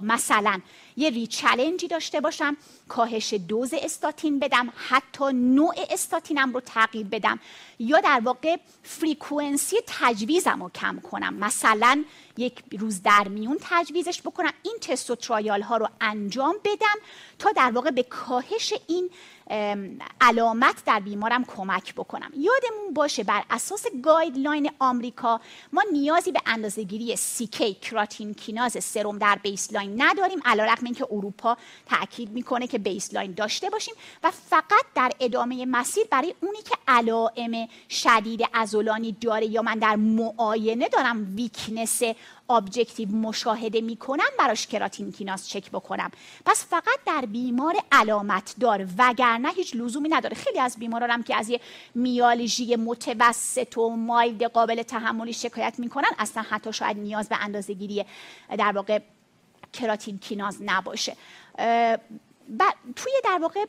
مثلا 0.02 0.62
یه 0.98 1.10
ریچلنجی 1.10 1.88
داشته 1.88 2.22
باشم 2.22 2.58
کاهش 2.88 3.34
دوز 3.34 3.74
استاتین 3.74 4.40
بدم 4.40 4.74
حتی 4.76 5.34
نوع 5.34 5.76
استاتینم 5.90 6.54
رو 6.54 6.60
تغییر 6.60 7.08
بدم. 7.08 7.40
یا 7.80 8.00
در 8.00 8.22
واقع 8.24 8.58
فریکونسی 8.84 9.76
تجویزم 9.88 10.64
رو 10.64 10.70
کم 10.70 11.00
کنم. 11.00 11.34
مثلا 11.34 12.04
یک 12.38 12.64
روز 12.80 13.02
در 13.02 13.28
میون 13.28 13.58
تجویزش 13.62 14.22
بکنم 14.22 14.54
این 14.64 14.78
تست 14.82 15.12
و 15.12 15.16
ترایال 15.16 15.62
ها 15.62 15.78
رو 15.78 15.90
انجام 16.02 16.56
بدم 16.64 16.96
تا 17.40 17.52
در 17.52 17.72
واقع 17.72 17.92
به 17.92 18.04
کاهش 18.04 18.74
این 18.88 19.10
علامت 20.22 20.76
در 20.86 21.00
بیمارم 21.00 21.46
کمک 21.46 21.96
بکنم. 21.96 22.32
یادمون 22.34 22.94
باشه 22.94 23.24
بر 23.24 23.44
اساس 23.50 23.86
guideline 24.04 24.72
آمریکا 24.80 25.42
ما 25.74 25.84
نیازی 25.92 26.32
به 26.32 26.40
اندازهگیری 26.46 27.16
CK 27.16 27.74
کراتین 27.74 28.34
کیناز 28.34 28.84
سرم 28.84 29.18
در 29.18 29.40
baseline 29.44 30.02
نداریم 30.02 30.40
علیرغم 30.46 30.86
اینکه 30.86 31.08
اروپا 31.12 31.58
تاکید 31.86 32.30
می‌کنه 32.30 32.68
که 32.68 32.78
baseline 32.78 33.34
داشته 33.34 33.70
باشیم 33.70 33.94
و 34.24 34.32
فقط 34.32 34.86
در 34.96 35.12
ادامه 35.20 35.66
مسیر 35.66 36.04
برای 36.12 36.36
اونی 36.42 36.62
که 36.62 36.76
علائم 36.88 37.68
شدید 37.90 38.42
عضلانی 38.54 39.12
داره 39.12 39.46
یا 39.46 39.62
من 39.62 39.80
در 39.80 39.96
معاینه 39.96 40.90
دارم 40.90 41.36
weakness 41.36 42.02
objective 42.50 43.10
مشاهده 43.10 43.82
می‌کنم 43.82 44.30
براش 44.40 44.68
کراتین 44.68 45.12
کیناز 45.12 45.50
چک 45.50 45.72
بکنم. 45.72 46.12
پس 46.46 46.66
فقط 46.70 47.00
در 47.06 47.26
بیمار 47.26 47.76
علامت 47.92 48.56
دار 48.60 48.88
وگرنه 48.98 49.50
هیچ 49.50 49.76
لزومی 49.76 50.10
نداره. 50.10 50.36
خیلی 50.36 50.60
از 50.60 50.78
بیماران 50.80 51.12
هم 51.12 51.24
که 51.24 51.36
از 51.36 51.50
یه 51.50 51.60
میالژی 51.96 52.76
متوسط 52.76 53.78
و 53.78 53.90
مایلد 53.90 54.44
قابل 54.44 54.84
تحملی 54.84 55.34
شکایت 55.34 55.76
می‌کنن 55.78 56.10
اصلا 56.20 56.44
حتی 56.50 56.74
شاید 56.74 56.98
نیاز 56.98 57.30
به 57.30 57.38
اندازه 57.44 57.74
گیری 57.74 58.06
در 58.58 58.72
واقع 58.72 59.00
کراتین 59.74 60.18
کیناز 60.18 60.58
نباشه. 60.62 61.16
توی 62.96 63.14
در 63.24 63.40
واقع 63.42 63.66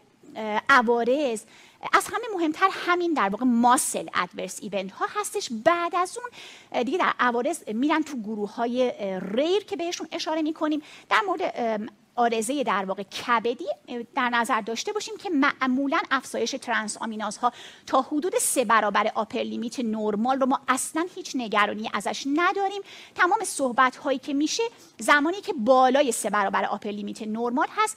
عوارض 0.69 1.45
از 1.93 2.07
همه 2.07 2.25
مهمتر 2.37 2.69
همین 2.73 3.15
در 3.15 3.29
واقع 3.29 3.45
ماسل 3.45 4.09
ادورس 4.15 4.59
ایونت 4.63 4.93
ها 4.93 5.07
هستش. 5.21 5.49
بعد 5.65 5.95
از 5.95 6.19
اون 6.19 6.83
دیگه 6.83 6.99
در 6.99 7.13
عوارض 7.19 7.69
میرن 7.69 8.03
تو 8.03 8.17
گروه 8.17 8.55
های 8.55 8.93
rare 9.21 9.65
که 9.65 9.77
بهشون 9.77 10.09
اشاره 10.13 10.43
می‌کنیم. 10.43 10.83
در 11.09 11.21
مورد 11.27 11.91
عارضه 12.17 12.65
در 12.65 12.85
واقع 12.85 13.03
کبدی 13.03 13.67
در 14.15 14.29
نظر 14.29 14.61
داشته 14.61 14.93
باشیم 14.93 15.17
که 15.17 15.31
معمولا 15.31 15.99
افزایش 16.11 16.51
trans 16.51 16.97
ها 16.97 17.53
تا 17.87 18.03
حدود 18.03 18.39
سه 18.39 18.65
برابر 18.65 19.13
upper 19.15 19.39
limit 19.39 19.81
normal 19.81 20.41
رو 20.41 20.47
ما 20.47 20.61
اصلا 20.69 21.07
هیچ 21.15 21.33
نگرانی 21.35 21.91
ازش 21.95 22.25
نداریم. 22.35 22.83
تمام 23.15 23.39
صحبت 23.45 23.97
هایی 23.97 24.19
که 24.19 24.35
میشه 24.35 24.63
زمانی 24.99 25.41
که 25.41 25.53
بالای 25.53 26.13
سه 26.13 26.31
برابر 26.31 26.65
upper 26.65 26.91
limit 26.91 27.23
normal 27.23 27.67
هست 27.77 27.97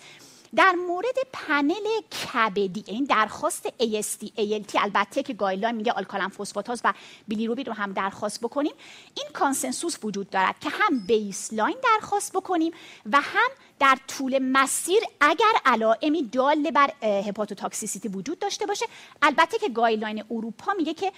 در 0.56 0.72
مورد 0.88 1.16
پنل 1.34 2.02
کبدی 2.02 2.84
این 2.88 3.04
درخواست 3.04 3.68
AST 3.68 4.26
ALT 4.38 4.76
البته 4.76 5.24
که 5.24 5.34
guideline 5.34 5.76
میگه 5.76 5.92
آلکالن 5.92 6.28
فسفاتاز 6.28 6.82
و 6.84 6.94
بیلی‌روبین 7.28 7.68
رو 7.68 7.74
هم 7.74 7.94
درخواست 7.94 8.42
بکنیم. 8.42 8.74
این 9.16 9.28
consensus 9.34 9.98
وجود 10.04 10.30
دارد 10.30 10.60
که 10.60 10.70
هم 10.70 11.00
baseline 11.08 11.78
درخواست 11.84 12.34
بکنیم 12.34 12.74
و 13.12 13.22
هم 13.22 13.50
در 13.80 13.98
طول 14.08 14.40
مسیر 14.40 15.00
اگر 15.22 15.54
علائمی 15.66 16.24
دال 16.24 16.72
بر 16.72 16.92
hepatotoxicity 17.02 18.08
وجود 18.08 18.40
داشته 18.40 18.66
باشه. 18.66 18.86
البته 19.22 19.58
که 19.58 19.70
guideline 19.70 20.24
اروپا 20.32 20.74
میگه 20.74 20.94
که 20.94 21.12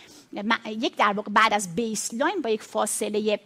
یک 0.66 0.96
در 0.96 1.14
واقع 1.14 1.32
بعد 1.32 1.54
از 1.54 1.76
baseline 1.76 2.42
با 2.42 2.50
یک 2.50 2.64
فاصله 2.64 3.40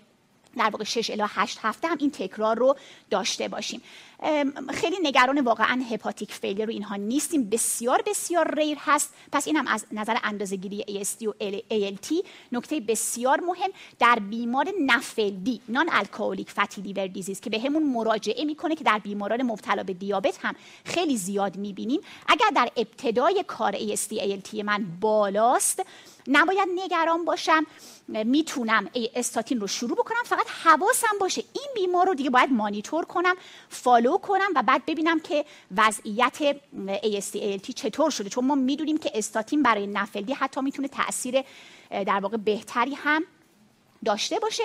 در 0.58 0.70
واقع 0.70 0.84
6 0.84 1.10
الی 1.10 1.24
8 1.28 1.60
هفته 1.62 1.88
هم 1.88 1.98
این 2.00 2.12
تکرار 2.12 2.58
رو 2.58 2.76
داشته 3.10 3.48
باشیم. 3.48 3.82
خیلی 4.70 4.98
نگران 5.04 5.40
واقعا 5.40 5.84
hepatic 5.92 6.34
failure 6.34 6.66
رو 6.66 6.72
اینها 6.72 6.96
نیستیم. 6.96 7.50
بسیار 7.50 8.04
بسیار 8.06 8.56
rare 8.56 8.78
هست. 8.82 9.14
پس 9.32 9.48
این 9.48 9.56
هم 9.56 9.68
از 9.68 9.86
نظر 9.92 10.18
اندازه‌گیری 10.24 11.04
AST 11.04 11.24
و 11.28 11.34
ALT 11.42 12.26
نکته 12.52 12.80
بسیار 12.80 13.40
مهم 13.40 13.70
در 14.00 14.20
بیمار 14.30 14.68
نفلدی 14.82 15.62
نان 15.70 15.90
الکلیک 15.92 16.52
فتی 16.52 16.82
لیور 16.82 17.08
دیزیز 17.08 17.40
که 17.40 17.50
به 17.50 17.70
مراجعه 17.70 18.46
می‌کنه 18.46 18.76
که 18.76 18.84
در 18.84 19.00
بیماران 19.00 19.44
مبتلا 19.44 19.84
به 19.84 19.94
دیابت 19.94 20.40
هم 20.42 20.56
خیلی 20.86 21.18
زیاد 21.18 21.56
می‌بینیم. 21.56 22.02
اگر 22.28 22.50
در 22.56 22.70
ابتدای 22.78 23.44
کار 23.48 23.74
AST 23.74 24.14
ALT 24.14 24.54
من 24.64 24.86
بالاست 25.02 25.84
نباید 26.28 26.68
نگران 26.76 27.26
باشم. 27.26 27.66
می‌تونم 28.08 28.90
استاتین 29.16 29.60
رو 29.60 29.68
شروع 29.68 29.96
بکنم. 29.96 30.24
فقط 30.26 30.48
حواسم 30.64 31.18
باشه 31.20 31.44
این 31.54 31.68
بیمار 31.76 32.08
رو 32.08 32.14
دیگه 32.14 32.30
باید 32.30 32.52
مانیتور 32.52 33.06
کنم. 33.06 33.36
فالو 33.70 34.13
کنم 34.18 34.50
و 34.56 34.64
بعد 34.64 34.86
ببینم 34.86 35.20
که 35.20 35.46
وضعیت 35.78 36.56
AST 36.88 37.38
چطور 37.76 38.10
شده. 38.10 38.30
چون 38.30 38.46
ما 38.46 38.56
می‌دونیم 38.56 38.98
که 38.98 39.12
استاتین 39.14 39.64
برای 39.64 39.88
نفلدی 39.88 40.34
حتی 40.34 40.62
می‌تونه 40.62 40.88
تاثیر 40.88 41.44
در 41.90 42.20
واقع 42.20 42.38
بهتری 42.38 42.94
هم 42.94 43.24
داشته 44.06 44.40
باشه. 44.40 44.64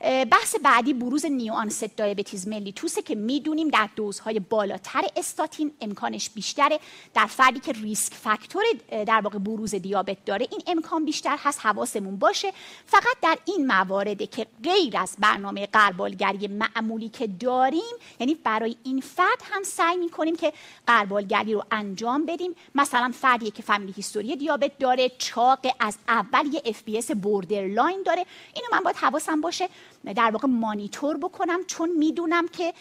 بحث 0.00 0.56
بعدی 0.62 0.94
بروز 0.94 1.26
نیوانست 1.26 1.84
دیابتیز 1.84 2.48
ملیتوسه 2.48 3.02
که 3.02 3.14
می‌دونیم 3.14 3.68
در 3.68 3.88
دوزهای 3.96 4.40
بالاتر 4.40 5.04
استاتین 5.16 5.72
امکانش 5.80 6.30
بیشتره. 6.30 6.80
در 7.14 7.26
فردی 7.26 7.60
که 7.60 7.72
ریسک 7.72 8.14
فاکتور 8.14 8.62
در 8.90 9.20
واقع 9.20 9.38
بروز 9.38 9.74
دیابت 9.74 10.24
داره 10.24 10.48
این 10.50 10.62
امکان 10.66 11.04
بیشتر 11.04 11.36
هست 11.38 11.66
حواسمون 11.66 12.16
باشه. 12.16 12.52
فقط 12.86 13.16
در 13.22 13.38
این 13.44 13.66
موارده 13.66 14.26
که 14.26 14.46
غیر 14.64 14.96
از 14.96 15.16
برنامه 15.18 15.66
قربالگری 15.66 16.48
معمولی 16.48 17.08
که 17.08 17.26
داریم 17.26 17.94
یعنی 18.20 18.34
برای 18.34 18.76
این 18.84 19.00
فرد 19.00 19.42
هم 19.42 19.62
سعی 19.62 19.96
می‌کنیم 19.96 20.36
که 20.36 20.52
غربالگری 20.86 21.54
رو 21.54 21.64
انجام 21.70 22.26
بدیم. 22.26 22.54
مثلا 22.74 23.12
فردی 23.20 23.50
که 23.50 23.62
family 23.62 23.92
history 23.92 24.36
دیابت 24.36 24.78
داره 24.78 25.08
چاق 25.18 25.58
از 25.80 25.96
اول 26.08 26.54
یه 26.54 26.62
FBS 26.64 26.82
borderline 26.82 28.02
داره. 28.02 28.26
اینو 28.54 28.66
من 28.72 28.80
باید 28.80 28.96
حواسم 28.96 29.40
باشه. 29.40 29.68
در 30.04 30.30
واقع 30.30 30.48
مانیتور 30.48 31.16
بکنم 31.16 31.64
چون 31.66 31.90
می‌دونم 31.96 32.48
که 32.48 32.74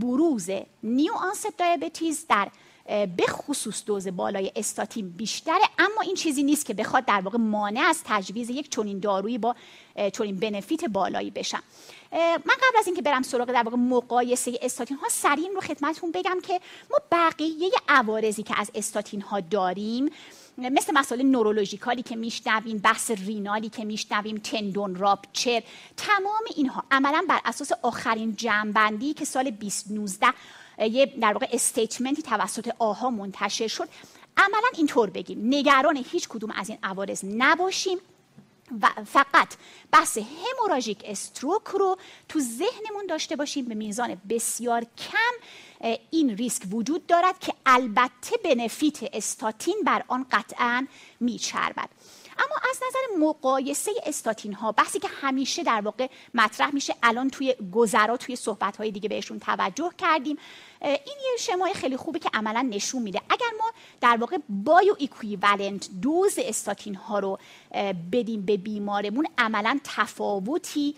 بروز 0.00 0.50
new 0.82 1.12
onset 1.12 1.56
diabetes 1.58 2.26
در 2.28 2.48
به 3.16 3.26
خصوص 3.28 3.84
دوز 3.84 4.08
بالای 4.08 4.52
استاتین 4.56 5.10
بیشتره. 5.10 5.62
اما 5.78 6.00
این 6.02 6.14
چیزی 6.14 6.42
نیست 6.42 6.66
که 6.66 6.74
بخواد 6.74 7.04
در 7.04 7.20
واقع 7.20 7.38
مانع 7.38 7.80
از 7.80 8.02
تجویز 8.04 8.50
یک 8.50 8.70
چنین 8.70 8.98
دارویی 8.98 9.38
با 9.38 9.56
چنین 10.12 10.36
بنفیت 10.36 10.84
بالایی 10.84 11.30
بشم. 11.30 11.62
من 12.12 12.38
قبل 12.38 12.78
از 12.78 12.86
اینکه 12.86 13.02
برم 13.02 13.22
سراغ 13.22 13.52
در 13.52 13.62
واقع 13.62 13.76
مقایسه 13.76 14.58
استاتین 14.62 14.96
ها 14.96 15.08
سریع 15.08 15.48
رو 15.54 15.60
خدمتتون 15.60 16.12
بگم 16.12 16.38
که 16.42 16.60
ما 16.90 16.98
بقیه 17.12 17.70
عوارضی 17.88 18.42
که 18.42 18.54
از 18.60 18.70
استاتین 18.74 19.20
ها 19.20 19.40
داریم 19.40 20.10
مثل 20.58 20.92
مسائل 20.94 21.22
نورولوژیکالی 21.22 22.02
که 22.02 22.16
میشنویم 22.16 22.78
بحث 22.78 23.10
رینالی 23.10 23.68
که 23.68 23.84
میشنویم 23.84 24.36
تندون 24.36 24.94
راپچر 24.94 25.62
تمام 25.96 26.42
اینها 26.56 26.84
عملا 26.90 27.24
بر 27.28 27.40
اساس 27.44 27.72
آخرین 27.82 28.36
جنبندی 28.36 29.14
که 29.14 29.24
سال 29.24 29.50
2019 29.50 30.26
یه 30.78 31.06
در 31.06 31.32
واقع 31.32 31.46
استیتمنتی 31.52 32.22
توسط 32.22 32.70
آها 32.78 33.10
منتشر 33.10 33.66
شد. 33.66 33.88
عملا 34.36 34.68
اینطور 34.76 35.10
بگیم 35.10 35.38
نگران 35.42 36.04
هیچ 36.12 36.28
کدوم 36.28 36.50
از 36.50 36.68
این 36.68 36.78
عوارض 36.82 37.24
نباشیم. 37.24 37.98
و 38.82 39.04
فقط 39.04 39.48
بحث 39.92 40.18
هموراژیک 40.18 41.02
استروک 41.04 41.62
رو 41.72 41.98
تو 42.28 42.40
ذهنمون 42.40 43.06
داشته 43.08 43.36
باشیم 43.36 43.64
به 43.64 43.74
میزان 43.74 44.20
بسیار 44.28 44.86
کم 44.98 45.90
این 46.10 46.36
ریسک 46.36 46.62
وجود 46.70 47.06
دارد 47.06 47.38
که 47.38 47.54
البته 47.66 48.36
بنفیت 48.44 48.98
استاتین 49.14 49.82
بر 49.84 50.04
آن 50.08 50.26
قطعا 50.32 50.86
میچربد. 51.20 51.88
اما 52.40 52.56
از 52.70 52.80
نظر 52.88 53.26
مقایسه 53.26 53.90
استاتین 54.06 54.52
ها 54.52 54.72
بحثی 54.72 54.98
که 54.98 55.08
همیشه 55.20 55.62
در 55.62 55.80
واقع 55.80 56.06
مطرح 56.34 56.74
میشه 56.74 56.94
الان 57.02 57.30
توی 57.30 57.54
گذرا 57.72 58.16
توی 58.16 58.36
صحبت 58.36 58.76
های 58.76 58.90
دیگه 58.90 59.08
بهشون 59.08 59.38
توجه 59.38 59.90
کردیم 59.98 60.38
این 60.82 61.16
یه 61.30 61.36
شمای 61.38 61.74
خیلی 61.74 61.96
خوبه 61.96 62.18
که 62.18 62.30
عملا 62.34 62.62
نشون 62.62 63.02
میده. 63.02 63.20
اگر 63.30 63.46
ما 63.58 63.72
در 64.00 64.16
واقع 64.16 64.38
bioequivalent 64.48 65.88
دوز 66.02 66.38
استاتین 66.38 66.94
ها 66.94 67.18
رو 67.18 67.38
بدیم 68.12 68.42
به 68.42 68.56
بیمارمون 68.56 69.26
عملا 69.38 69.80
تفاوتی 69.84 70.94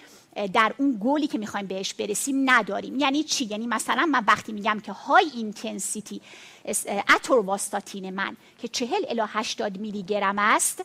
در 0.53 0.75
اون 0.79 0.99
گلی 1.01 1.27
که 1.27 1.39
می‌خوایم 1.39 1.67
بهش 1.67 1.95
برسیم 1.95 2.51
نداریم. 2.51 2.99
یعنی 2.99 3.25
چی؟ 3.25 3.45
یعنی 3.45 3.67
مثلا 3.67 4.07
من 4.07 4.25
وقتی 4.27 4.53
میگم 4.53 4.81
که 4.81 4.93
high 4.93 5.31
intensity 5.35 6.21
اتورواستاتین 7.15 8.11
من 8.11 8.37
که 8.59 8.69
40 8.69 8.89
الی 9.09 9.23
80 9.27 9.79
میلی 9.79 10.03
گرم 10.03 10.39
است 10.39 10.85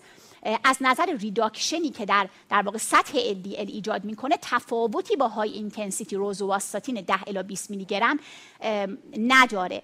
از 0.64 0.78
نظر 0.82 1.06
reduction 1.20 1.83
ی 1.83 1.90
که 1.90 2.06
در 2.06 2.30
در 2.50 2.62
واقع 2.62 2.78
سطح 2.78 3.34
LDL 3.34 3.70
ایجاد 3.70 4.06
می‌کنه 4.06 4.38
تفاوتی 4.42 5.16
با 5.16 5.28
high 5.28 5.52
intensity 5.52 6.16
روزوواستاتین 6.16 7.02
10 7.02 7.14
الی 7.28 7.44
20 7.44 7.70
میلی 7.70 7.86
گرم 7.86 8.20
نداره. 9.18 9.84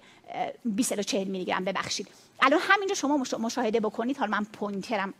20 0.64 0.92
الی 0.92 1.04
40 1.04 1.28
میلی 1.28 1.44
گرم 1.44 1.64
ببخشید. 1.64 2.08
الان 2.40 2.60
همینجا 2.62 2.94
شما 2.94 3.24
مشاهده 3.38 3.80
بکنید. 3.80 4.18
حالا 4.18 4.30
من 4.30 4.44
pointer 4.44 5.05
م 5.05 5.14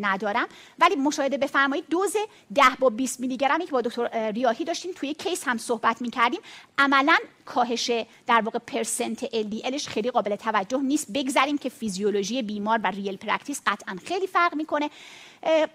ندارم. 0.00 0.48
ولی 0.78 0.96
مشاهده 0.96 1.38
بفرمایید 1.38 1.84
دوز 1.90 2.16
10 2.54 2.62
با 2.78 2.90
20 2.90 3.20
میلی 3.20 3.36
گرمی 3.36 3.66
که 3.66 3.70
با 3.70 3.80
دکتر 3.80 4.30
ریاهی 4.32 4.64
داشتیم 4.64 4.92
توی 4.92 5.14
case 5.14 5.48
هم 5.48 5.58
صحبت 5.58 6.02
می 6.02 6.10
کردیم 6.10 6.40
عملا 6.78 7.18
کاهش 7.44 7.90
در 8.26 8.40
واقع 8.40 8.58
percent 8.58 9.24
LDL 9.26 9.63
ش 9.63 9.88
خیلی 9.88 10.10
قابل 10.10 10.36
توجه 10.36 10.78
نیست. 10.78 11.12
بگذاریم 11.12 11.58
که 11.58 11.68
فیزیولوژی 11.68 12.42
بیمار 12.42 12.80
و 12.84 12.86
real 12.86 13.16
practice 13.16 13.62
قطعا 13.66 13.96
خیلی 14.06 14.26
فرق 14.26 14.54
می‌کنه. 14.54 14.90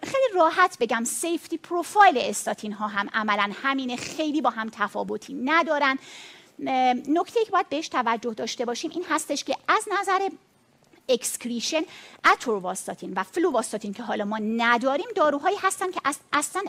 خیلی 0.03 0.33
راحت 0.35 0.77
بگم 0.79 1.03
safety 1.03 1.57
profile 1.57 2.17
استاتین 2.17 2.73
ها 2.73 2.87
هم 2.87 3.09
عملا 3.13 3.51
همینه. 3.63 3.95
خیلی 3.95 4.41
با 4.41 4.49
هم 4.49 4.69
تفاوتی 4.69 5.33
ندارن. 5.33 5.99
نکته 7.07 7.45
که 7.45 7.51
باید 7.51 7.69
بهش 7.69 7.87
توجه 7.87 8.33
داشته 8.33 8.65
باشیم 8.65 8.91
این 8.93 9.05
هستش 9.09 9.43
که 9.43 9.55
از 9.67 9.87
نظر 9.99 10.29
excretion 11.09 11.81
اتورواستاتین 12.33 13.13
و 13.13 13.23
فلوواستاتین 13.23 13.93
که 13.93 14.03
حالا 14.03 14.25
ما 14.25 14.37
نداریم 14.37 15.05
داروهایی 15.15 15.57
هستن 15.61 15.91
که 15.91 16.01
اصلا 16.33 16.63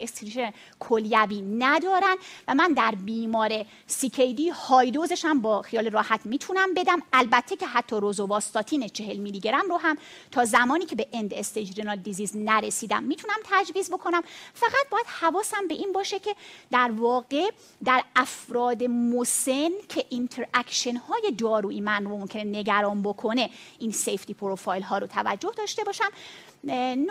excretion 0.00 0.52
کلیوی 0.80 1.40
ندارن 1.40 2.16
و 2.48 2.54
من 2.54 2.72
در 2.72 2.94
بیمار 2.94 3.66
CKD 3.86 4.48
high 4.48 4.90
dose 4.90 5.13
ش 5.13 5.24
هم 5.24 5.40
با 5.40 5.62
خیال 5.62 5.90
راحت 5.90 6.20
می‌تونم 6.24 6.74
بدم. 6.74 7.02
البته 7.12 7.56
که 7.56 7.66
حتی 7.66 7.96
روزوواستاتین 7.96 8.88
40 8.88 9.16
میلی 9.16 9.40
گرم 9.40 9.68
رو 9.68 9.76
هم 9.76 9.98
تا 10.30 10.44
زمانی 10.44 10.86
که 10.86 10.96
به 10.96 11.06
end 11.12 11.34
stage 11.34 11.80
renal 11.80 11.96
disease 11.96 12.36
نرسیدم 12.36 13.02
می‌تونم 13.02 13.36
تجویز 13.44 13.90
بکنم. 13.90 14.22
فقط 14.54 14.88
باید 14.90 15.06
حواسم 15.06 15.68
به 15.68 15.74
این 15.74 15.92
باشه 15.92 16.18
که 16.18 16.36
در 16.70 16.90
واقع 16.90 17.50
در 17.84 18.04
افراد 18.16 18.84
مسن 18.84 19.70
که 19.88 20.04
interaction 20.08 20.96
های 20.96 21.32
دارویی 21.38 21.80
من 21.80 22.04
رو 22.04 22.18
ممکنه 22.18 22.44
نگران 22.44 23.02
بکنه 23.02 23.45
این 23.78 23.92
safety 23.92 24.34
profile 24.34 24.82
ها 24.82 24.98
رو 24.98 25.06
توجه 25.06 25.52
داشته 25.56 25.84
باشم 25.84 26.08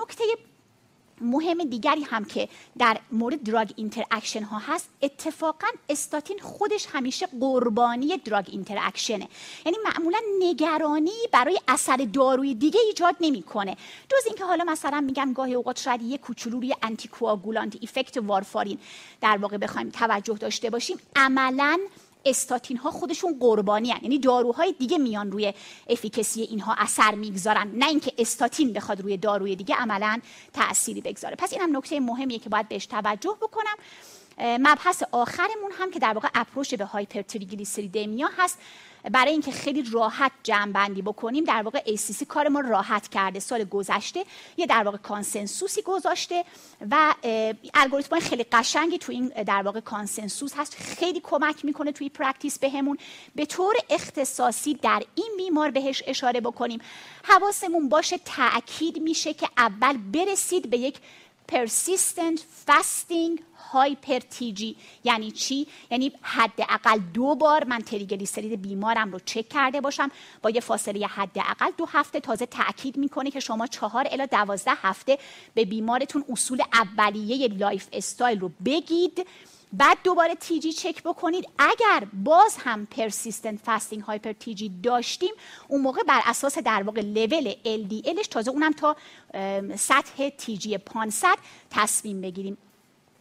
نکته 0.02 0.24
مهم 1.21 1.63
دیگری 1.63 2.02
هم 2.04 2.26
که 2.26 2.50
در 2.78 3.00
مورد 3.12 3.43
drug 3.43 3.71
interaction 3.75 4.43
ها 4.43 4.58
هست 4.60 4.89
اتفاقا 5.02 5.67
استاتین 5.89 6.39
خودش 6.39 6.88
همیشه 6.91 7.28
قربانی 7.39 8.17
drug 8.17 8.45
interaction 8.47 9.21
ه 9.21 9.28
یعنی 9.65 9.78
معمولا 9.86 10.17
نگرانی 10.39 11.12
برای 11.32 11.60
اثر 11.67 12.08
داروی 12.13 12.56
دیگه 12.56 12.80
ایجاد 12.80 13.15
نمی‌کنه. 13.21 13.78
جز 14.10 14.28
اینکه 14.28 14.45
حالا 14.45 14.63
مثلا 14.63 15.02
میگم 15.02 15.34
گاهی 15.34 15.54
اوقات 15.54 15.80
شاید 15.80 16.02
یه 16.02 16.17
کوچولو 16.17 16.60
روی 16.60 16.76
anticoagulant 16.82 17.84
effect 17.84 18.17
وارفارین 18.17 18.80
در 19.21 19.38
واقع 19.38 19.58
بخوایم 19.58 19.89
توجه 19.89 20.34
داشته 20.34 20.69
باشیم 20.69 20.98
عملا 21.15 21.80
استاتین 22.25 22.77
ها 22.77 22.91
خودشون 22.91 23.39
قربانی 23.39 23.91
هن. 23.91 23.99
یعنی 24.01 24.19
داروهای 24.19 24.75
دیگه 24.79 24.97
میان 24.97 25.31
روی 25.31 25.53
افیکسی 25.89 26.41
اینها 26.41 26.75
اثر 26.77 27.15
می‌گذارن. 27.15 27.71
نه 27.73 27.88
اینکه 27.88 28.13
استاتین 28.17 28.73
بخواد 28.73 29.01
روی 29.01 29.17
داروی 29.17 29.55
دیگه 29.55 29.75
عملا 29.75 30.19
تأثیری 30.53 31.01
بگذاره. 31.01 31.35
پس 31.35 31.53
اینم 31.53 31.77
نکته 31.77 31.99
مهمیه 31.99 32.39
که 32.39 32.49
باید 32.49 32.67
بهش 32.69 32.85
توجه 32.85 33.38
بکنم. 33.41 33.75
مبحث 34.39 35.03
آخرمون 35.11 35.71
هم 35.79 35.91
که 35.91 35.99
در 35.99 36.13
واقع 36.13 36.29
اپروش 36.35 36.73
به 36.73 36.85
هایپرتریگلیسیریدمیا 36.85 38.29
هست. 38.38 38.59
برای 39.12 39.32
اینکه 39.32 39.52
خیلی 39.52 39.84
راحت 39.91 40.32
جمع 40.44 40.89
بکنیم 40.89 41.44
در 41.44 41.62
واقع 41.62 41.80
ACC 41.80 42.24
کار 42.28 42.48
ما 42.48 42.60
راحت 42.60 43.08
کرده. 43.08 43.39
سال 43.39 43.63
گذشته 43.63 44.26
یه 44.58 44.65
در 44.65 44.84
واقع 44.84 44.98
consensus 44.97 45.73
ی 45.73 45.82
گذاشته 45.82 46.44
و 46.91 47.13
الگوریتم 47.74 48.20
خیلی 48.20 48.44
قشنگی 48.52 48.98
تو 48.98 49.12
این 49.12 49.28
در 49.28 49.62
واقع 49.62 49.80
consensus 49.80 50.54
هست. 50.58 50.76
خیلی 50.76 51.20
کمک 51.24 51.65
می‌کنه 51.65 51.91
توی 51.91 52.10
practice 52.10 52.60
بهمون. 52.60 52.98
به 53.36 53.46
طور 53.46 53.76
اختصاصی 53.89 54.74
در 54.74 55.04
این 55.15 55.34
بیمار 55.38 55.72
بهش 55.72 56.04
اشاره 56.08 56.41
بکنیم. 56.41 56.82
حواسمون 57.24 57.89
باشه 57.89 58.18
تاکید 58.18 59.02
میشه 59.02 59.34
که 59.34 59.50
اول 59.58 59.98
برسید 59.98 60.70
به 60.70 60.78
یک 60.78 60.96
persistent 61.51 62.39
fasting 62.67 63.41
hyper 63.71 64.19
TG 64.19 64.75
یعنی 65.03 65.31
چی؟ 65.31 65.67
یعنی 65.91 66.12
حداقل 66.21 66.99
دو 67.13 67.36
بار 67.36 67.63
من 67.63 67.79
تریگلیسرید 67.79 68.62
بیمارم 68.62 69.12
رو 69.12 69.19
چک 69.25 69.49
کرده 69.49 69.81
باشم. 69.81 70.12
با 70.41 70.49
یه 70.49 70.62
فاصله 70.62 71.08
حداقل 71.08 71.71
دو 71.77 71.86
هفته 71.86 72.19
تازه 72.19 72.45
تاکید 72.45 72.97
می‌کنه 72.97 73.31
که 73.31 73.39
شما 73.39 73.67
چهار 73.67 74.08
الی 74.12 74.27
دوازده 74.27 74.71
هفته 74.81 75.17
به 75.53 75.65
بیمارتون 75.65 76.25
اصول 76.29 76.62
اولیه 76.73 77.47
lifestyle 77.47 78.39
رو 78.39 78.51
بگید. 78.65 79.27
بعد 79.73 79.97
دوباره 80.04 80.36
TG 80.36 80.73
چک 80.73 81.04
بکنید. 81.04 81.45
اگر 81.60 82.08
باز 82.23 82.58
هم 82.60 82.86
persistent 82.86 83.60
fasting 83.60 84.04
hyper 84.04 84.34
TG 84.34 84.71
داشتیم 84.84 85.34
اون 85.67 85.82
موقع 85.82 86.04
بر 86.04 86.21
اساس 86.25 86.58
در 86.58 86.84
واقع 86.84 87.01
لول 87.01 87.51
LDLش 87.51 88.28
تازه 88.28 88.51
اونم 88.51 88.71
تا 88.71 88.95
سطح 89.75 90.30
TG 90.30 90.78
500 90.78 91.38
تصمیم 91.71 92.21
بگیریم. 92.21 92.58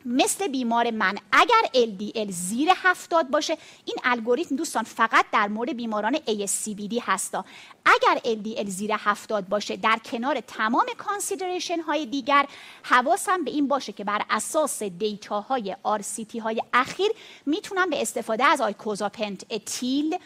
مثل 0.04 0.48
بیمار 0.48 0.90
من. 0.90 1.18
اگر 1.32 1.86
LDL 1.86 2.30
زیر 2.30 2.68
هفتاد 2.76 3.28
باشه 3.28 3.58
این 3.84 3.96
الگوریتم 4.04 4.56
دوستان 4.56 4.82
فقط 4.82 5.26
در 5.32 5.48
مورد 5.48 5.76
بیماران 5.76 6.16
ASCVD 6.16 6.98
هستا. 7.02 7.44
اگر 7.84 8.20
LDL 8.24 8.68
زیر 8.68 8.90
هفتاد 8.92 9.48
باشه 9.48 9.76
در 9.76 9.98
کنار 10.04 10.40
تمام 10.40 10.86
consideration 10.98 11.80
های 11.80 12.06
دیگر 12.06 12.46
حواسم 12.82 13.44
به 13.44 13.50
این 13.50 13.68
باشه 13.68 13.92
که 13.92 14.04
بر 14.04 14.22
اساس 14.30 14.82
data 14.82 15.40
های 15.40 15.76
RCT 15.84 16.38
های 16.40 16.62
اخیر 16.72 17.10
می‌تونم 17.46 17.90
به 17.90 18.02
استفاده 18.02 18.44
از 18.44 18.60
آیکوزاپنت 18.60 19.44
اتیل 19.50 20.18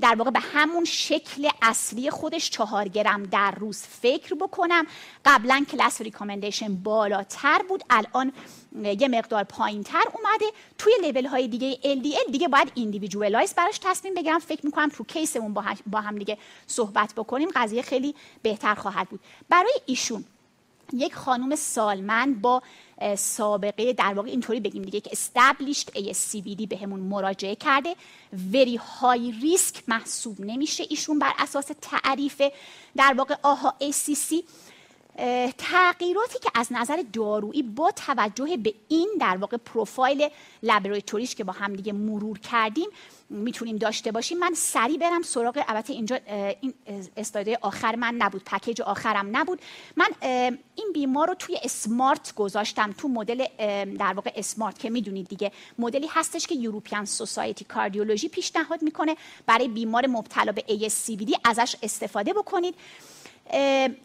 در 0.00 0.14
واقع 0.14 0.30
به 0.30 0.40
همون 0.40 0.84
شکل 0.84 1.48
اصلی 1.62 2.10
خودش 2.10 2.50
چهار 2.50 2.88
گرم 2.88 3.22
در 3.22 3.50
روز 3.50 3.82
فکر 3.82 4.34
بکنم. 4.34 4.86
قبلا 5.24 5.64
کلاس 5.72 6.00
recommendation 6.00 6.74
بالاتر 6.74 7.62
بود. 7.68 7.84
الان 7.90 8.32
یه 8.82 9.08
مقدار 9.08 9.44
پایین 9.44 9.82
تر 9.82 10.04
اومده. 10.12 10.46
توی 10.78 10.92
لیبل 11.02 11.26
های 11.26 11.48
دیگه 11.48 11.74
LDL 11.74 12.30
دیگه 12.32 12.48
باید 12.48 12.72
ایندیویدوالایز 12.74 13.54
براش 13.54 13.78
تصمیم 13.82 14.14
بگیرم. 14.14 14.38
فکر 14.38 14.66
می‌کنم 14.66 14.88
تو 14.88 15.04
کیسمون 15.04 15.54
با 15.86 16.00
هم 16.00 16.18
دیگه 16.18 16.38
صحبت 16.66 17.14
بکنیم. 17.16 17.48
قضیه 17.54 17.82
خیلی 17.82 18.14
بهتر 18.42 18.74
خواهد 18.74 19.08
بود. 19.08 19.20
برای 19.48 19.72
ایشون 19.86 20.24
یک 20.92 21.14
خانم 21.14 21.56
سالمند 21.56 22.40
با 22.40 22.62
سابقه 23.16 23.92
در 23.92 24.14
واقع 24.14 24.28
اینطوری 24.28 24.60
بگیم 24.60 24.82
دیگه 24.82 25.00
که 25.00 25.10
established 25.10 25.88
ASCVD 25.88 26.66
به 26.68 26.76
همون 26.76 27.00
مراجعه 27.00 27.54
کرده. 27.54 27.96
Very 28.52 28.76
high 28.76 29.44
risk 29.44 29.82
محسوب 29.88 30.40
نمیشه 30.40 30.84
ایشون 30.90 31.18
بر 31.18 31.32
اساس 31.38 31.70
تعریف 31.80 32.42
در 32.96 33.14
واقع 33.16 33.34
آها 33.42 33.74
ACC 33.80 34.34
تغییراتی 35.58 36.38
که 36.38 36.50
از 36.54 36.68
نظر 36.70 37.04
دارویی 37.12 37.62
با 37.62 37.90
توجه 37.90 38.56
به 38.56 38.74
این 38.88 39.08
در 39.20 39.36
واقع 39.36 39.56
پروفایل 39.56 40.28
لابراتوریش 40.62 41.34
که 41.34 41.44
با 41.44 41.52
هم 41.52 41.76
دیگه 41.76 41.92
مرور 41.92 42.38
کردیم 42.38 42.88
می‌تونیم 43.30 43.76
داشته 43.76 44.12
باشیم. 44.12 44.38
من 44.38 44.54
سریع 44.54 44.98
برم 44.98 45.22
سراغ 45.22 45.64
البته 45.68 45.92
اینجا 45.92 46.18
این 46.60 46.74
استاده 47.16 47.58
آخر 47.60 47.96
من 47.96 48.14
نبود 48.14 48.44
پکیج 48.44 48.82
آخرم 48.82 49.36
نبود. 49.36 49.60
من 49.96 50.08
این 50.74 50.90
بیمار 50.94 51.28
رو 51.28 51.34
توی 51.34 51.58
اسمارت 51.62 52.34
گذاشتم 52.34 52.92
تو 52.92 53.08
مدل 53.08 53.44
در 53.98 54.12
واقع 54.12 54.32
اسمارت 54.36 54.78
که 54.78 54.90
می‌دونید 54.90 55.28
دیگه. 55.28 55.52
مدلی 55.78 56.06
هستش 56.10 56.46
که 56.46 56.54
یوروپیان 56.54 57.04
سوسایتی 57.04 57.64
کاردیولوژی 57.64 58.28
پیشنهاد 58.28 58.82
می‌کنه 58.82 59.16
برای 59.46 59.68
بیمار 59.68 60.06
مبتلا 60.06 60.52
به 60.52 60.64
ASCVD 60.68 61.38
ازش 61.44 61.76
استفاده 61.82 62.32
بکنید. 62.32 62.74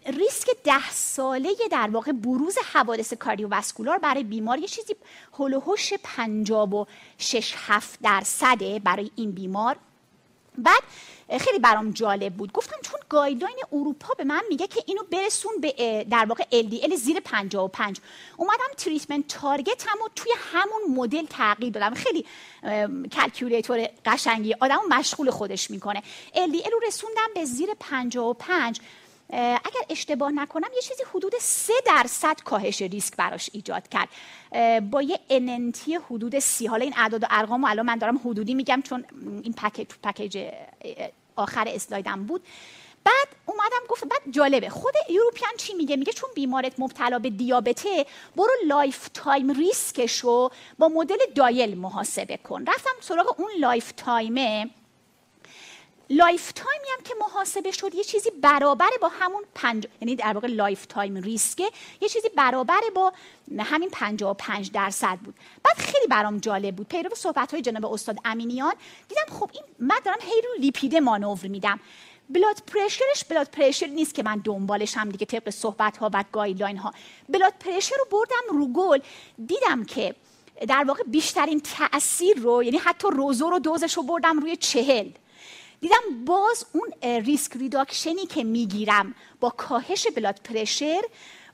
ریسک 0.06 0.48
ده 0.64 0.92
ساله 0.92 1.56
در 1.72 1.90
واقع 1.92 2.12
بروز 2.12 2.58
حوادث 2.74 3.14
cardiovascular 3.14 3.98
برای 3.98 4.24
بیمار 4.24 4.60
یه 4.60 4.68
چیزی 4.68 4.96
حول 5.40 5.60
و 5.60 5.67
حوش 5.67 5.94
56 6.04 7.54
7 7.58 8.00
درصده 8.04 8.80
برای 8.80 9.12
این 9.16 9.32
بیمار. 9.32 9.78
بعد 10.58 10.84
خیلی 11.40 11.60
برام 11.60 11.92
جالب 11.92 12.34
بود. 12.34 12.52
گفتم 12.52 12.76
چون 12.82 13.00
guideline 13.10 13.58
اروپا 13.72 14.14
به 14.14 14.24
من 14.24 14.42
میگه 14.50 14.68
که 14.68 14.84
اینو 14.86 15.04
برسون 15.12 15.52
به 15.62 16.06
در 16.10 16.26
واقع 16.26 16.44
LDL 16.44 16.96
زیر 16.96 17.20
55 17.20 18.00
اومدم 18.38 18.74
treatment 18.78 19.28
target 19.28 19.86
هم 19.88 20.02
و 20.02 20.10
توی 20.16 20.32
همون 20.38 20.98
مدل 20.98 21.26
تغییر 21.26 21.74
دادم. 21.74 21.94
خیلی 21.94 22.26
calculator 23.12 23.90
قشنگی. 24.06 24.56
آدمو 24.60 24.82
مشغول 24.90 25.30
خودش 25.30 25.72
می‌کنه. 25.72 26.04
LDL 26.34 26.72
رو 26.72 26.80
رسوندم 26.88 27.28
به 27.36 27.46
زیر 27.46 27.70
55 27.80 28.82
اگر 29.30 29.82
اشتباه 29.90 30.32
نکنم 30.32 30.70
یه 30.76 30.82
چیزی 30.82 31.04
حدود 31.14 31.34
سه 31.40 31.74
درصد 31.86 32.42
کاهش 32.42 32.82
ریسک 32.82 33.16
براش 33.16 33.50
ایجاد 33.54 33.88
کرد. 33.88 34.10
با 34.92 35.02
یه 35.02 35.20
NNT 35.30 35.96
حدود 35.96 36.40
سی. 36.40 36.68
حالا 36.68 36.84
این 36.84 36.94
اعداد 36.98 37.24
و 37.24 37.28
ارقام 37.30 37.64
الان 37.64 37.86
من 37.86 37.98
دارم 37.98 38.18
حدودی 38.18 38.54
میگم 38.54 38.82
چون 38.82 39.06
این 39.44 39.54
پکیج 39.54 39.88
پکیج 40.04 40.48
آخر 41.36 41.68
اسلایدم 41.68 42.24
بود. 42.24 42.44
بعد 43.04 43.28
اومدم 43.46 43.88
گفت 43.90 44.04
بعد 44.04 44.22
جالبه. 44.32 44.70
خود 44.70 44.94
European 45.10 45.52
چی 45.58 45.74
میگه؟ 45.74 45.96
میگه 45.96 46.14
چون 46.14 46.30
بیمارت 46.36 46.80
مبتلا 46.80 47.20
به 47.20 47.30
دیابته 47.30 48.06
برو 48.36 48.52
lifetime 48.68 49.10
risk 49.14 49.52
ش 49.52 50.20
رو 50.20 50.52
با 50.78 50.88
مدل 50.88 51.18
DIAL 51.36 51.78
محاسبه 51.78 52.38
کن. 52.38 52.66
رفتم 52.68 52.92
سراغ 53.02 53.36
اون 53.40 53.52
lifetime 53.60 53.92
ه 53.92 54.70
lifetime 56.10 56.52
ی 56.52 56.88
هم 56.98 57.04
که 57.04 57.14
محاسبه 57.20 57.72
شد 57.72 57.96
یه 57.96 58.04
چیزی 58.04 58.30
برابره 58.42 58.98
با 59.02 59.08
همون 59.08 59.44
پنج 59.56 59.88
یعنی 60.02 60.16
در 60.16 60.34
واقع 60.34 60.48
lifetime 60.48 60.86
risk 60.86 61.18
ه 61.18 61.70
یه 62.02 62.10
چیزی 62.10 62.30
برابره 62.30 62.90
با 62.96 63.14
همین 63.60 63.90
55 63.90 64.72
درصد 64.72 65.18
بود. 65.18 65.36
بعد 65.64 65.78
خیلی 65.78 66.08
برام 66.08 66.38
جالب 66.38 66.76
بود. 66.76 66.88
پیرو 66.88 67.16
صحبت 67.16 67.52
های 67.52 67.62
جناب 67.62 67.86
استاد 67.86 68.18
امینیان 68.26 68.74
دیدم 69.08 69.40
خب 69.40 69.50
این 69.54 69.64
من 69.80 70.00
دارم 70.06 70.18
هی 70.22 70.42
رو 70.42 70.50
lipid 70.60 70.93
ه 70.93 71.00
مانور 71.00 71.48
میدم. 71.48 71.80
blood 72.30 72.64
pressure 72.68 73.13
ش 73.13 73.24
blood 73.30 73.48
pressure 73.48 73.88
نیست 73.88 74.14
که 74.14 74.24
من 74.24 74.42
دنبالش 74.44 74.98
هم 74.98 75.10
دیگه 75.10 75.26
طبق 75.26 75.50
صحبت 75.50 75.98
ها 75.98 76.10
و 76.14 76.24
guideline 76.32 76.78
ها 76.78 76.94
blood 77.30 77.54
pressure 77.60 77.96
رو 78.00 78.06
بردم 78.12 78.60
رو 78.60 78.68
گل 78.74 79.00
دیدم 79.48 79.84
که 79.84 80.16
در 80.68 80.84
واقع 80.88 81.04
بیشترین 81.04 81.62
تاثیر 81.62 82.38
رو 82.38 82.64
یعنی 82.64 82.78
حتی 82.78 83.08
روزو 83.12 83.50
رو 83.50 83.60
دوزش 83.60 83.94
رو 83.98 84.04
بردم 84.04 84.40
روی 84.40 84.56
چهل. 84.56 85.10
دیدم 85.82 86.26
باز 86.26 86.66
اون 86.74 87.20
risk 87.20 87.58
reduction 87.58 88.19
ی 88.19 88.26
که 88.26 88.44
می‌گیرم 88.44 89.16
با 89.40 89.50
کاهش 89.50 90.08
blood 90.16 90.40
pressure 90.44 91.02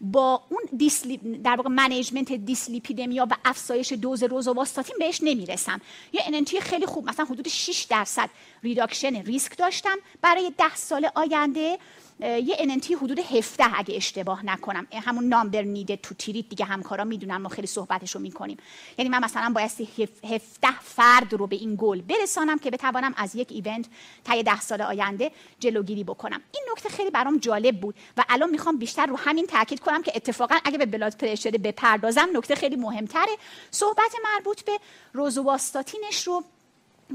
با 0.02 0.44
اون 0.50 0.62
dysli... 0.78 1.18
در 1.18 1.56
واقع 1.56 1.70
management 1.70 2.34
dyslipidemia 2.34 3.28
و 3.32 3.36
افزایش 3.46 3.94
دوز 3.94 4.24
روزوواستاتین 4.24 4.96
بهش 5.00 5.20
نمی‌رسم. 5.24 5.82
یه 6.14 6.22
انرژی 6.26 6.60
خیلی 6.60 6.86
خوب 6.86 7.10
مثلا 7.10 7.26
حدود 7.26 7.48
6 7.48 7.86
درصد 7.90 8.30
reduction 8.64 9.22
ریسک 9.22 9.58
داشتم. 9.58 9.98
برای 10.22 10.54
ده 10.58 10.76
سال 10.76 11.10
آینده 11.16 11.78
یه 12.20 12.56
NNT 12.60 12.94
حدود 12.94 13.20
17 13.20 13.66
اگه 13.76 13.96
اشتباه 13.96 14.46
نکنم. 14.46 14.88
همون 15.06 15.26
number 15.26 15.62
needed 15.62 15.96
to 15.96 16.16
treat 16.16 16.50
دیگه 16.50 16.66
همکارا 16.66 17.04
می‌دونن 17.04 17.38
ما 17.38 17.50
خیلی 17.50 17.68
صحبتشو 17.68 18.20
می‌کنیم. 18.20 18.58
یعنی 18.98 19.10
من 19.10 19.24
مثلا 19.24 19.54
بایستی 19.56 20.10
17 20.24 20.80
فرد 20.82 21.34
رو 21.34 21.48
به 21.48 21.56
این 21.56 21.76
گل 21.80 22.02
برسانم 22.02 22.60
که 22.60 22.72
بتوانم 22.72 23.14
از 23.18 23.36
یک 23.36 23.48
event 23.52 23.86
طی 24.24 24.44
10 24.44 24.62
سال 24.62 24.82
آینده 24.82 25.32
جلوگیری 25.60 26.04
بکنم. 26.04 26.42
این 26.54 26.64
نکته 26.72 26.90
خیلی 26.90 27.10
برام 27.10 27.38
جالب 27.38 27.80
بود 27.80 27.96
و 28.18 28.24
الان 28.30 28.50
می‌خوام 28.50 28.78
بیشتر 28.78 29.06
رو 29.06 29.18
همین 29.18 29.48
تاکید 29.48 29.80
کنم 29.80 30.04
که 30.04 30.12
اتفاقا 30.16 30.56
اگه 30.66 30.78
به 30.78 30.86
blood 30.86 31.18
pressure 31.18 31.52
بپردازم 31.52 32.30
نکته 32.34 32.56
خیلی 32.56 32.76
مهمتره. 32.76 33.38
صحبت 33.72 34.16
مربوط 34.24 34.64
به 34.64 34.80
روزواستاتینش 35.14 36.28
رو 36.28 36.44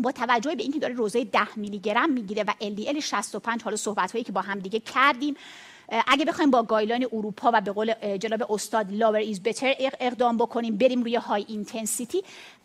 با 0.02 0.12
توجه 0.12 0.54
به 0.54 0.62
اینکه 0.62 0.78
داره 0.78 0.94
روزو 0.94 1.24
10 1.24 1.58
میلی 1.58 1.78
گرم 1.78 2.10
می‌گیره 2.10 2.44
و 2.48 2.52
LDL 2.60 2.98
65 2.98 3.62
حالا 3.62 3.76
صحبت 3.76 4.12
هایی 4.12 4.24
که 4.24 4.32
با 4.32 4.40
هم 4.40 4.58
دیگه 4.58 4.80
کردیم 4.80 5.34
اگه 6.06 6.24
بخوایم 6.24 6.50
با 6.50 6.62
guideline 6.62 7.06
اروپا 7.12 7.50
و 7.54 7.60
به 7.60 7.72
قول 7.72 8.16
جناب 8.18 8.52
استاد 8.52 8.92
lower 8.92 9.18
is 9.18 9.42
better 9.42 9.74
اقدام 10.00 10.36
بکنیم 10.36 10.76
بریم 10.76 11.02
روی 11.02 11.16
high 11.16 11.44
intensity 11.48 12.22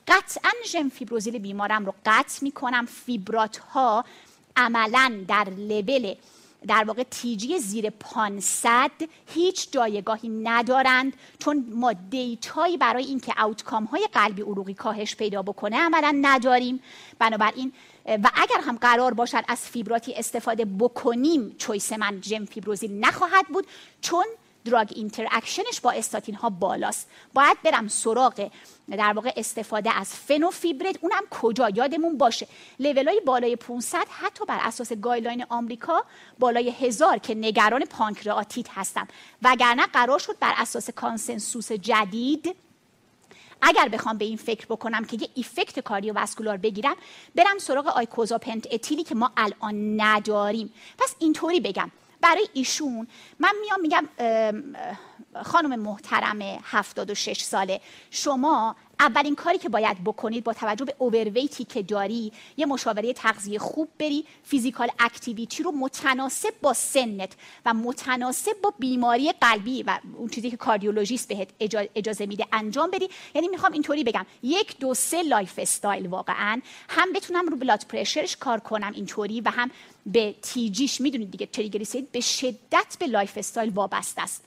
قطعا 0.08 0.52
جم 0.66 0.90
فیبروزیل 0.90 1.38
بیمارم 1.38 1.86
رو 1.86 1.94
قطع 2.06 2.40
می‌کنم. 2.42 2.86
فیبرات 2.86 3.58
ها 3.58 4.06
عملا 4.56 5.14
در 5.28 5.48
لول 5.50 6.16
در 6.68 6.84
واقع 6.84 7.04
TG 7.04 7.60
زیر 7.60 7.90
500 7.90 8.92
هیچ 9.34 9.72
جایگاهی 9.72 10.30
ندارند 10.30 11.14
چون 11.40 11.66
ما 11.72 11.94
data 11.94 12.50
یی 12.50 12.78
برای 12.78 13.06
اینکه 13.06 13.34
outcome 13.38 13.84
های 13.84 14.08
قلبی 14.14 14.42
عروقی 14.42 14.74
کاهش 14.74 15.16
پیدا 15.16 15.42
بکنه 15.42 15.78
عملا 15.78 16.20
نداریم. 16.22 16.80
بنابراین 17.20 17.74
و 18.06 18.30
اگر 18.36 18.62
هم 18.62 18.78
قرار 18.78 19.14
باشد 19.14 19.44
از 19.48 19.70
فیبراتی 19.70 20.14
استفاده 20.14 20.66
بکنیم 20.66 21.56
choice 21.58 21.94
من 21.94 22.22
جم 22.22 22.46
فیبروزیل 22.46 23.00
نخواهد 23.00 23.48
بود 23.48 23.68
چون 24.02 24.26
drug 24.66 24.92
interaction 24.96 25.68
ش 25.68 25.82
با 25.82 25.92
استاتین 25.92 26.36
ها 26.36 26.50
بالاست. 26.50 27.10
باید 27.34 27.62
برم 27.64 27.88
سراغ 27.88 28.50
در 28.92 29.14
واقع 29.14 29.34
استفاده 29.38 30.00
از 30.00 30.14
فنوفیبرت 30.14 30.96
اونم 31.02 31.24
کجا؟ 31.30 31.70
یادمون 31.70 32.18
باشه. 32.18 32.48
لیول 32.80 33.08
های 33.08 33.22
بالای 33.26 33.56
500 33.56 34.08
حتی 34.10 34.46
بر 34.46 34.60
اساس 34.62 34.94
guideline 34.94 35.46
آمریکا 35.50 36.04
بالای 36.40 36.70
هزار 36.70 37.18
که 37.18 37.36
نگران 37.36 37.86
پانکراتیت 37.86 38.68
هستم. 38.70 39.08
وگرنه 39.42 39.86
قرار 39.86 40.20
شد 40.20 40.40
بر 40.40 40.54
اساس 40.58 40.90
consensus 40.90 41.72
جدید 41.72 42.56
اگر 43.62 43.90
بخوام 43.90 44.18
به 44.18 44.26
این 44.26 44.38
فکر 44.38 44.66
بکنم 44.66 45.06
که 45.06 45.18
یه 45.22 45.30
effect 45.34 45.80
cardiovascular 45.80 46.58
بگیرم 46.58 46.96
برم 47.36 47.58
سراغ 47.58 47.88
icosapent 47.88 48.68
ethyl 48.72 48.98
ی 48.98 49.04
که 49.04 49.16
ما 49.16 49.32
الان 49.38 50.02
نداریم. 50.02 50.74
پس 50.98 51.16
اینطوری 51.20 51.60
بگم. 51.60 51.92
برای 52.24 52.50
ایشون. 52.54 53.08
من 53.40 53.52
میام 53.62 53.82
میگم 53.82 54.10
خانم 55.44 55.80
محترم 55.80 56.40
76 56.64 57.42
ساله. 57.42 57.82
شما 58.12 58.76
اولین 59.00 59.36
کاری 59.36 59.58
که 59.58 59.70
باید 59.70 60.04
بکنید 60.04 60.44
با 60.44 60.54
توجه 60.54 60.86
به 60.86 60.96
overweight 60.98 61.58
ی 61.58 61.64
که 61.64 61.82
داری 61.82 62.32
یه 62.58 62.66
مشاوره 62.66 63.14
تغذیه 63.14 63.60
خوب 63.60 63.90
بری 64.00 64.26
physical 64.44 64.90
activity 65.00 65.64
رو 65.64 65.72
متناسب 65.72 66.54
با 66.62 66.74
سنت 66.74 67.32
و 67.66 67.74
متناسب 67.74 68.62
با 68.64 68.74
بیماری 68.80 69.32
قلبی 69.32 69.84
و 69.84 70.00
اون 70.18 70.30
چیزی 70.30 70.52
که 70.52 70.58
کاردیولوژیست 70.58 71.28
بهت 71.28 71.50
اجازه 71.96 72.26
میده 72.26 72.46
انجام 72.52 72.92
بدی. 72.92 73.10
یعنی 73.36 73.48
می‌خوام 73.48 73.74
اینطوری 73.74 74.04
بگم 74.04 74.26
یک 74.44 74.80
دو 74.80 74.94
سه 74.94 75.24
lifestyle 75.24 76.08
واقعا. 76.08 76.62
هم 76.90 77.14
بتونم 77.14 77.48
رو 77.48 77.58
blood 77.58 77.86
pressure 77.90 78.28
ش 78.28 78.38
کار 78.38 78.60
کنم 78.60 78.92
اینطوری 78.96 79.42
و 79.42 79.50
هم 79.50 79.72
به 80.06 80.36
TG 80.42 80.72
ش 80.72 81.02
می‌دونید 81.02 81.32
دیگه 81.32 81.46
تریگلیسیرید 81.46 82.12
به 82.12 82.20
شدت 82.20 82.98
به 83.00 83.08
lifestyle 83.08 83.70
وابسته 83.70 84.22
است. 84.22 84.44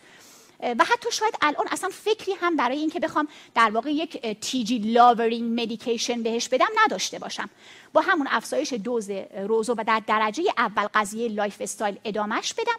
و 0.61 0.85
حتی 0.85 1.13
شاید 1.13 1.35
الان 1.41 1.67
اصلا 1.71 1.91
فکری 1.93 2.33
هم 2.33 2.57
برای 2.57 2.79
اینکه 2.79 3.01
بخوام 3.01 3.29
در 3.55 3.71
واقع 3.71 3.91
یک 3.91 4.41
TG 4.41 4.79
lowering 4.79 5.61
medication 5.61 6.23
بهش 6.23 6.49
بدم 6.49 6.69
نداشته 6.85 7.19
باشم. 7.19 7.51
با 7.93 8.01
همون 8.01 8.27
افزایش 8.31 8.73
دوز 8.73 9.11
rosu 9.37 9.75
و 9.79 9.85
در 9.87 10.03
درجه 10.07 10.43
اول 10.59 10.87
قضیه 10.95 11.29
lifestyle 11.29 11.99
ادامش 12.05 12.55
بدم 12.55 12.79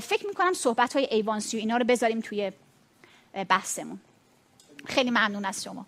فکر 0.00 0.26
می‌کنم 0.26 0.52
صحبت 0.52 0.96
های 0.96 1.08
ایوانسی 1.10 1.56
و 1.56 1.60
اینا 1.60 1.76
رو 1.76 1.84
بذاریم 1.84 2.20
توی 2.20 2.52
بحثمون. 3.48 4.00
خیلی 4.86 5.10
ممنون 5.10 5.44
از 5.44 5.64
شما. 5.64 5.86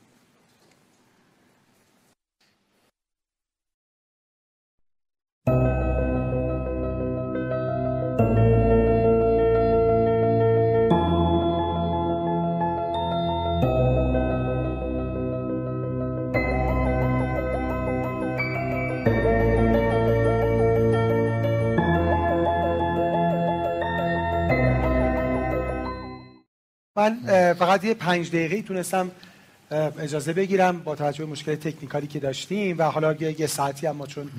من 27.00 27.18
فقط 27.54 27.84
یه 27.84 27.94
پنج 27.94 28.28
دقیقه 28.28 28.62
تونستم 28.62 29.10
اجازه 29.98 30.32
بگیرم 30.32 30.78
با 30.78 30.94
توجه 30.94 31.24
به 31.24 31.30
مشکل 31.30 31.54
تکنیکالی 31.54 32.06
که 32.06 32.18
داشتیم 32.18 32.78
و 32.78 32.82
حالا 32.82 33.12
یه, 33.12 33.46
ساعتی 33.46 33.86
هم 33.86 33.96
ما 33.96 34.06
چون 34.06 34.30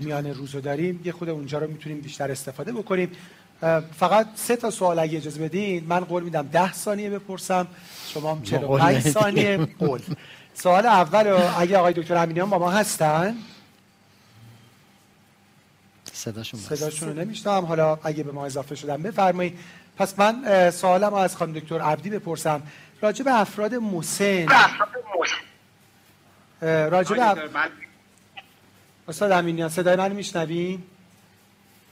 میان 0.00 0.26
روزو 0.26 0.60
داریم 0.60 1.00
یه 1.04 1.12
خود 1.12 1.28
اونجا 1.28 1.58
رو 1.58 1.70
می‌تونیم 1.70 2.00
بیشتر 2.00 2.30
استفاده 2.30 2.72
بکنیم. 2.72 3.10
فقط 3.96 4.26
سه 4.34 4.56
تا 4.56 4.70
سوال 4.70 4.98
اگه 4.98 5.18
اجازه 5.18 5.40
بدین 5.40 5.84
من 5.84 6.00
قول 6.00 6.22
میدم 6.22 6.48
ده 6.52 6.72
ثانیه 6.72 7.10
بپرسم 7.10 7.66
شما 8.14 8.34
هم 8.34 8.42
45 8.42 9.00
ثانیه. 9.00 9.68
قول. 9.78 10.00
سوال 10.54 10.86
اول 10.86 11.26
اگه 11.58 11.78
آقای 11.78 11.92
دکتر 11.92 12.16
امینیان 12.16 12.50
با 12.50 12.58
ما 12.58 12.70
هستن؟ 12.70 13.36
صداشون 16.12 16.60
صداشون 16.60 17.08
رو 17.08 17.14
نمیشتم 17.14 17.64
حالا 17.64 17.98
اگه 18.02 18.22
به 18.22 18.32
ما 18.32 18.46
اضافه 18.46 18.74
شدن 18.74 19.02
بفرمایید. 19.02 19.58
پس 20.00 20.18
من 20.18 20.70
سوالم 20.70 21.14
از 21.14 21.36
خانم 21.36 21.52
دکتر 21.52 21.80
عبدی 21.80 22.10
بپرسم. 22.10 22.62
راجع 23.00 23.24
به 23.24 23.40
افراد 23.40 23.74
مسن. 23.74 24.46
راجع 26.62 27.16
به 27.16 27.40
استاد 29.08 29.32
امینیان 29.32 29.68
صدای 29.68 29.96
من 29.96 30.12
میشنوین؟ 30.12 30.82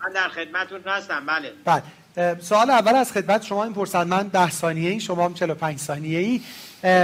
من 0.01 0.12
در 0.12 0.29
خدمتتون 0.29 0.81
هستم 0.87 1.27
بله. 1.27 1.53
بله. 1.64 2.40
سوال 2.40 2.71
اول 2.71 2.94
از 2.94 3.12
خدمت 3.12 3.44
شما 3.44 3.64
این 3.64 3.73
پرسن 3.73 4.05
من 4.05 4.29
10 4.29 4.51
ثانیه 4.51 4.90
ای 4.90 5.01
شما 5.01 5.25
هم 5.25 5.35
45 5.35 5.79
ثانیه 5.79 6.18
ای 6.18 6.40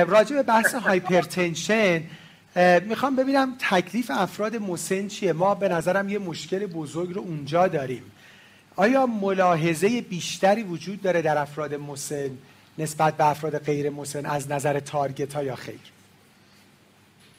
راجع 0.05 0.37
به 0.37 0.43
بحث 0.43 0.75
هایپرتنشن 0.75 2.03
می‌خوام 2.83 3.17
ببینم 3.17 3.57
تکلیف 3.71 4.11
افراد 4.15 4.57
مسن 4.57 5.09
چیه؟ 5.09 5.33
ما 5.33 5.55
به 5.55 5.69
نظرم 5.69 6.09
یه 6.09 6.19
مشکل 6.19 6.67
بزرگ 6.67 7.15
رو 7.15 7.21
اونجا 7.21 7.69
داریم. 7.69 8.11
آیا 8.77 9.07
ملاحظه 9.07 10.01
بیشتری 10.01 10.63
وجود 10.63 11.03
داره 11.03 11.23
در 11.23 11.39
افراد 11.39 11.75
مسن 11.75 12.31
نسبت 12.79 13.17
به 13.17 13.27
افراد 13.27 13.59
غیر 13.59 13.91
مسن 13.91 14.27
از 14.27 14.51
نظر 14.51 14.81
target 14.81 15.35
ها 15.35 15.43
یا 15.43 15.57
خیر؟ 15.57 15.81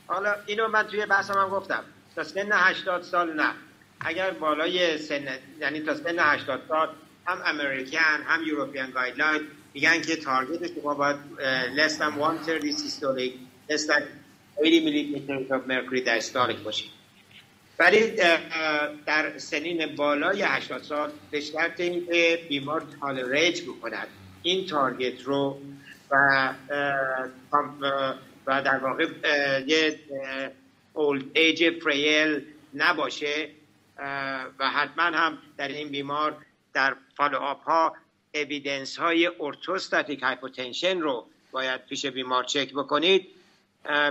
حالا 0.08 0.36
اینو 0.46 0.68
من 0.68 0.84
توی 0.84 1.06
بحثم 1.06 1.34
هم 1.34 1.50
گفتم. 1.50 1.84
تا 2.16 2.24
سن 2.24 2.50
80 2.52 3.04
سال 3.04 3.34
نه. 3.34 3.52
اگر 4.00 4.32
بالای 4.32 4.98
سن 4.98 5.28
یعنی 5.60 5.80
تا 5.80 5.96
سن 5.96 6.20
80 6.20 6.62
سال 6.68 6.90
هم 7.26 7.42
American 7.46 8.24
هم 8.26 8.44
European 8.44 8.92
guideline 8.92 9.42
میگن 9.74 10.02
که 10.02 10.16
target 10.16 10.82
شما 10.82 10.94
باید 10.94 11.18
less 11.76 11.92
than 11.92 12.12
130 12.20 12.74
systolic 12.74 13.34
less 13.70 13.88
than 13.88 14.04
80 14.58 14.84
millimeter 14.84 15.58
of 15.58 15.68
mercury 15.68 16.06
diastolic 16.06 16.64
باشید 16.64 16.95
ولی 17.80 18.12
در 19.06 19.38
سنین 19.38 19.96
بالای 19.96 20.42
80 20.42 20.84
سال 20.84 21.12
به 21.32 21.42
شرط 21.42 21.80
اینکه 21.80 22.46
بیمار 22.50 22.84
tolerate 23.02 23.62
بکند 23.62 24.08
این 24.44 24.68
target 24.68 25.22
رو 25.22 25.62
و 26.12 26.54
و 28.48 28.62
در 28.62 28.78
واقع 28.78 29.08
یه 29.68 30.00
old 30.94 31.24
age 31.34 31.84
frail 31.84 32.46
نباشه 32.74 33.50
و 34.60 34.70
حتما 34.70 35.04
هم 35.04 35.38
در 35.58 35.68
این 35.68 35.90
بیمار 35.90 36.38
در 36.74 36.96
follow 37.18 37.40
ها 37.40 37.96
evidence 38.34 38.98
های 38.98 39.32
orthostatic 39.40 40.24
hypotension 40.24 41.00
رو 41.00 41.26
باید 41.52 41.86
پیش 41.86 42.06
بیمار 42.06 42.44
چک 42.44 42.74
بکنید. 42.74 43.28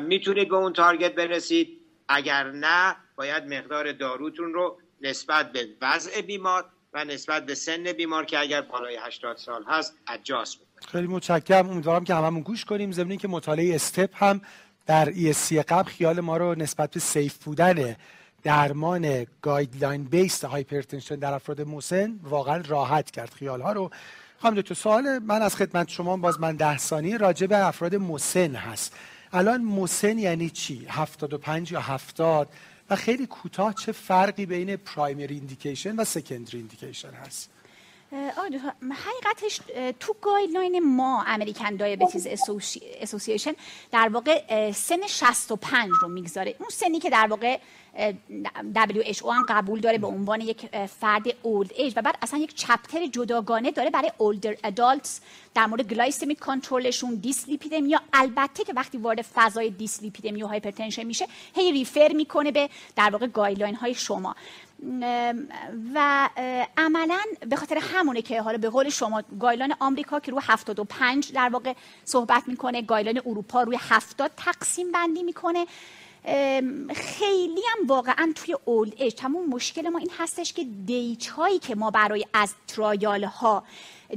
می‌تونید 0.01 0.49
به 0.49 0.57
اون 0.57 0.73
target 0.73 1.15
برسید. 1.15 1.81
اگر 2.09 2.51
نه 2.51 2.97
باید 3.17 3.55
مقدار 3.55 3.93
داروتون 3.93 4.55
رو 4.55 4.79
نسبت 5.01 5.53
به 5.53 5.69
وضع 5.83 6.21
بیمار 6.21 6.65
و 6.95 7.05
نسبت 7.05 7.47
به 7.47 7.55
سن 7.55 7.93
بیمار 7.93 8.25
که 8.25 8.39
اگر 8.39 8.61
بالای 8.61 8.99
80 9.01 9.37
سال 9.37 9.65
هست 9.69 9.95
اجاز 10.09 10.57
بکنید 10.57 10.89
خیلی 10.89 11.07
متشکرم. 11.07 11.71
امیدوارم 11.71 12.05
که 12.05 12.15
هممون 12.15 12.43
گوش 12.43 12.65
کنیم. 12.65 12.93
ضمن 12.93 13.17
که 13.17 13.29
مطالعه 13.29 13.75
STEP 13.75 14.23
هم 14.23 14.41
در 14.87 15.13
ESC 15.13 15.53
قبل 15.53 15.91
خیال 15.91 16.21
ما 16.21 16.37
رو 16.37 16.55
نسبت 16.55 16.91
به 16.91 17.01
safe 17.01 17.45
بودن 17.45 17.97
درمان 18.43 19.27
guideline 19.43 20.05
based 20.05 20.45
hypertension 20.45 21.17
در 21.17 21.35
افراد 21.35 21.61
مسن 21.61 22.21
واقعا 22.23 22.63
راحت 22.69 23.11
کرد. 23.11 23.31
خیال 23.31 23.61
ها 23.61 23.73
رو. 23.73 23.91
خانم 24.39 24.61
دکتر 24.61 24.75
سوال 24.75 25.19
من 25.19 25.43
از 25.43 25.57
خدمت 25.57 25.89
شما 25.89 26.17
باز 26.17 26.41
من 26.41 26.57
ده 26.57 26.79
ثانیه 26.79 27.17
راجع 27.17 27.47
به 27.47 27.67
افراد 27.67 27.95
مسن 27.95 28.55
هست. 28.55 28.97
الان 29.33 29.63
مسن 29.63 30.19
یعنی 30.19 30.51
چی؟ 30.51 30.87
75 30.91 31.73
یا 31.73 31.81
70 31.81 32.49
و 32.91 32.97
خیلی 32.97 33.27
کوتاه 33.27 33.75
چه 33.75 33.93
فرقی 33.93 34.47
بین 34.47 34.77
primary 34.77 35.35
indication 35.35 35.97
و 35.97 36.05
secondary 36.05 36.59
indication 36.59 37.11
هست؟ 37.11 37.51
حقیقتش 38.93 39.61
تو 40.01 40.17
guideline 40.21 40.97
ما 40.97 41.23
American 41.27 41.77
Diabetes 41.77 42.27
Association 43.01 43.53
در 43.93 44.09
واقع 44.09 44.73
سن 44.73 45.07
65 45.07 45.91
رو 46.03 46.09
می‌گذاره. 46.09 46.57
اون 46.59 46.69
سنی 46.69 46.99
که 46.99 47.11
در 47.11 47.27
واقع 47.27 47.59
WHO 47.95 49.27
هم 49.27 49.47
قبول 49.49 49.81
داره 49.81 49.99
به 49.99 50.07
عنوان 50.07 50.41
یک 50.41 50.87
فرد 50.87 51.23
old 51.43 51.73
age 51.77 51.93
و 51.97 52.03
بعد 52.03 52.19
اصلا 52.23 52.41
یک 52.41 52.55
chapter 52.55 53.07
جداگانه 53.07 53.71
داره 53.71 53.91
برای 53.91 54.13
older 54.19 54.57
adults 54.65 55.21
در 55.55 55.67
مورد 55.67 55.89
glycemic 55.89 56.39
control 56.39 56.87
شون 56.87 57.15
دیسلیپیدمیا 57.15 58.01
البته 58.13 58.65
که 58.65 58.73
وقتی 58.73 58.99
وارد 58.99 59.23
فضای 59.23 59.71
دیسلیپیدمیا 59.71 60.47
و 60.47 60.49
hypertension 60.49 61.05
میشه 61.05 61.27
هی 61.55 61.73
refer 61.73 62.13
می‌کنه 62.13 62.53
به 62.53 62.69
در 62.97 63.11
واقع 63.11 63.27
guideline 63.27 63.75
های 63.75 63.95
شما. 63.95 64.37
و 65.95 66.29
عملا 66.77 67.21
به 67.51 67.57
خاطر 67.57 67.79
همونه 67.83 68.23
که 68.23 68.43
حالا 68.43 68.59
به 68.59 68.71
قول 68.71 68.89
شما 68.89 69.23
guideline 69.41 69.75
آمریکا 69.81 70.21
که 70.21 70.31
روی 70.31 70.41
75 70.45 71.33
در 71.33 71.49
واقع 71.49 71.73
صحبت 72.05 72.43
می‌کنه 72.47 72.83
guideline 72.83 73.21
اروپا 73.27 73.63
روی 73.63 73.79
70 73.81 74.31
تقسیم 74.37 74.93
بندی 74.93 75.23
می‌کنه. 75.23 75.67
خیلی 76.95 77.63
هم 77.73 77.87
واقعا 77.87 78.33
توی 78.35 78.57
old 78.65 78.93
age 78.97 79.15
تموم 79.15 79.49
مشکل 79.51 79.89
ما 79.89 79.99
این 79.99 80.11
هستش 80.19 80.53
که 80.53 80.65
data 80.87 81.27
هایی 81.27 81.59
که 81.59 81.75
ما 81.75 81.91
برای 81.91 82.27
از 82.35 82.55
trial 82.69 83.25
ها 83.25 83.65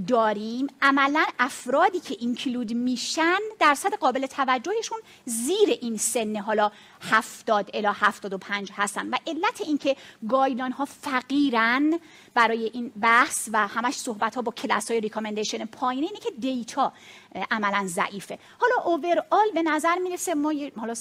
داریم 0.07 0.67
عملا 0.81 1.25
افرادی 1.39 1.99
که 1.99 2.15
include 2.19 2.73
میشن 2.73 3.38
درصد 3.60 3.93
قابل 3.93 4.25
توجهشون 4.25 4.97
زیر 5.25 5.69
این 5.81 5.97
سن 5.97 6.36
حالا 6.36 6.71
70 7.01 7.69
الی 7.73 7.88
75 7.93 8.71
هستن 8.75 9.10
و 9.10 9.17
علت 9.27 9.62
اینکه 9.62 9.95
guideline 10.30 10.71
ها 10.71 10.86
فقیرن 10.86 11.99
برای 12.33 12.71
این 12.73 12.91
بحث 13.01 13.49
و 13.53 13.67
همش 13.67 13.93
صحبت 13.93 14.36
ها 14.36 14.41
با 14.41 14.51
کلاس 14.51 14.91
های 14.91 15.01
recommendation 15.02 15.65
پایینه 15.65 16.07
اینه 16.07 16.19
که 16.19 16.31
data 16.39 16.93
عملا 17.51 17.88
ضعیفه. 17.88 18.39
حالا 18.60 18.75
overall 18.86 19.52
به 19.53 19.62
نظر 19.62 19.95
می‌رسه 19.95 20.33
ما 20.33 20.53
حالا 20.77 20.93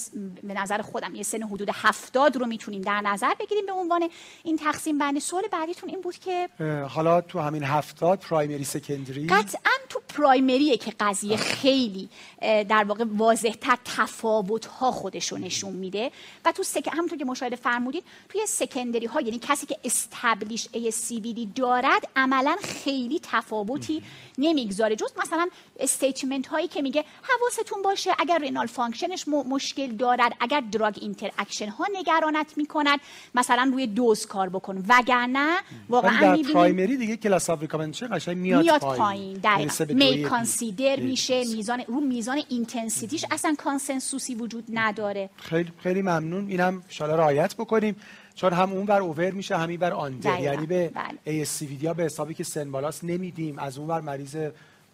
به 0.43 0.53
نظر 0.53 0.81
خودم 0.81 1.15
یه 1.15 1.23
سن 1.23 1.43
حدود 1.43 1.69
70 1.73 2.37
رو 2.37 2.45
می‌تونیم 2.45 2.81
در 2.81 3.01
نظر 3.01 3.33
بگیریم. 3.39 3.65
به 3.65 3.71
عنوان 3.71 4.09
این 4.43 4.57
تقسیم 4.57 4.97
بندی 4.97 5.19
سوال 5.19 5.43
بعدیتون 5.51 5.89
این 5.89 6.01
بود 6.01 6.17
که 6.17 6.49
حالا 6.89 7.21
تو 7.21 7.39
همین 7.39 7.63
70 7.63 8.19
primary 8.19 8.63
secondary 8.87 9.27
قطعا 9.27 9.71
تو 9.89 10.01
primary 10.09 10.68
ه 10.68 10.77
که 10.77 10.93
قضیه 10.99 11.37
خیلی 11.37 12.09
در 12.41 12.83
واقع 12.83 13.05
واضح 13.17 13.51
تر 13.51 13.77
تفاوت 13.85 14.65
ها 14.65 14.91
خودشو 14.91 15.37
نشون 15.37 15.73
میده. 15.73 16.11
و 16.45 16.51
تو 16.51 16.63
sec... 16.63 16.89
همونطور 16.91 17.17
که 17.17 17.25
مشاهده 17.25 17.55
فرمودید 17.55 18.03
توی 18.29 18.41
secondary 18.47 19.05
ها 19.05 19.21
یعنی 19.21 19.39
کسی 19.39 19.65
که 19.65 19.77
established 19.83 20.65
ASCVD 20.65 21.47
دارد 21.55 22.09
عملا 22.15 22.55
خیلی 22.63 23.19
تفاوتی 23.23 24.03
نمی‌گذاره. 24.37 24.95
جز 24.95 25.11
مثلا 25.17 25.47
statement 25.79 26.47
هایی 26.47 26.67
که 26.67 26.81
میگه 26.81 27.03
حواستون 27.21 27.81
باشه 27.81 28.11
اگر 28.19 28.37
renal 28.37 28.67
function 28.67 29.15
ش 29.15 29.27
مشکل 29.27 29.87
دارد 29.87 30.33
اگر 30.39 30.63
drug 30.71 30.97
interaction 31.01 31.69
ها 31.69 31.85
نگرانت 31.93 32.53
می‌کنند 32.57 32.99
مثلا 33.35 33.69
روی 33.73 33.87
دوز 33.87 34.25
کار 34.25 34.49
بکن. 34.49 34.85
وگرنه 34.87 35.55
واقعا 35.89 36.35
در 36.35 36.43
پرایمری 36.53 36.97
دیگه 36.97 37.17
کلاس 37.17 37.49
اف 37.49 37.63
قشنگ 37.63 38.37
میاد, 38.37 38.66
میاد 38.67 38.81
پایین, 38.81 39.39
پایین. 39.41 39.71
می 39.89 40.23
کانسیدر 40.23 40.99
میشه 40.99 41.43
میزان 41.43 41.83
رو 41.87 41.99
میزان 41.99 42.41
اینتنسیتیش 42.49 43.25
اصلا 43.31 43.55
کانسنسوسی 43.57 44.35
وجود 44.35 44.63
نداره. 44.73 45.29
خیلی 45.37 45.71
خیلی 45.83 46.01
ممنون. 46.01 46.47
اینم 46.47 46.83
ان 47.01 47.09
رعایت 47.09 47.55
بکنیم. 47.55 47.95
چون 48.35 48.53
هم 48.53 48.71
اون 48.71 48.85
بر 48.85 49.01
اوور 49.01 49.31
میشه 49.31 49.57
همین 49.57 49.79
بر 49.79 49.93
آندر 49.93 50.39
یعنی 50.39 50.65
به 50.65 50.91
بله. 50.93 51.45
ASCVD 51.45 51.85
ها 51.85 51.93
به 51.93 52.03
حسابی 52.03 52.33
که 52.33 52.43
سن 52.43 52.71
بالاست 52.71 53.03
نمیدیم. 53.03 53.59
از 53.59 53.77
اون 53.77 53.87
بر 53.87 54.01
مریض 54.01 54.37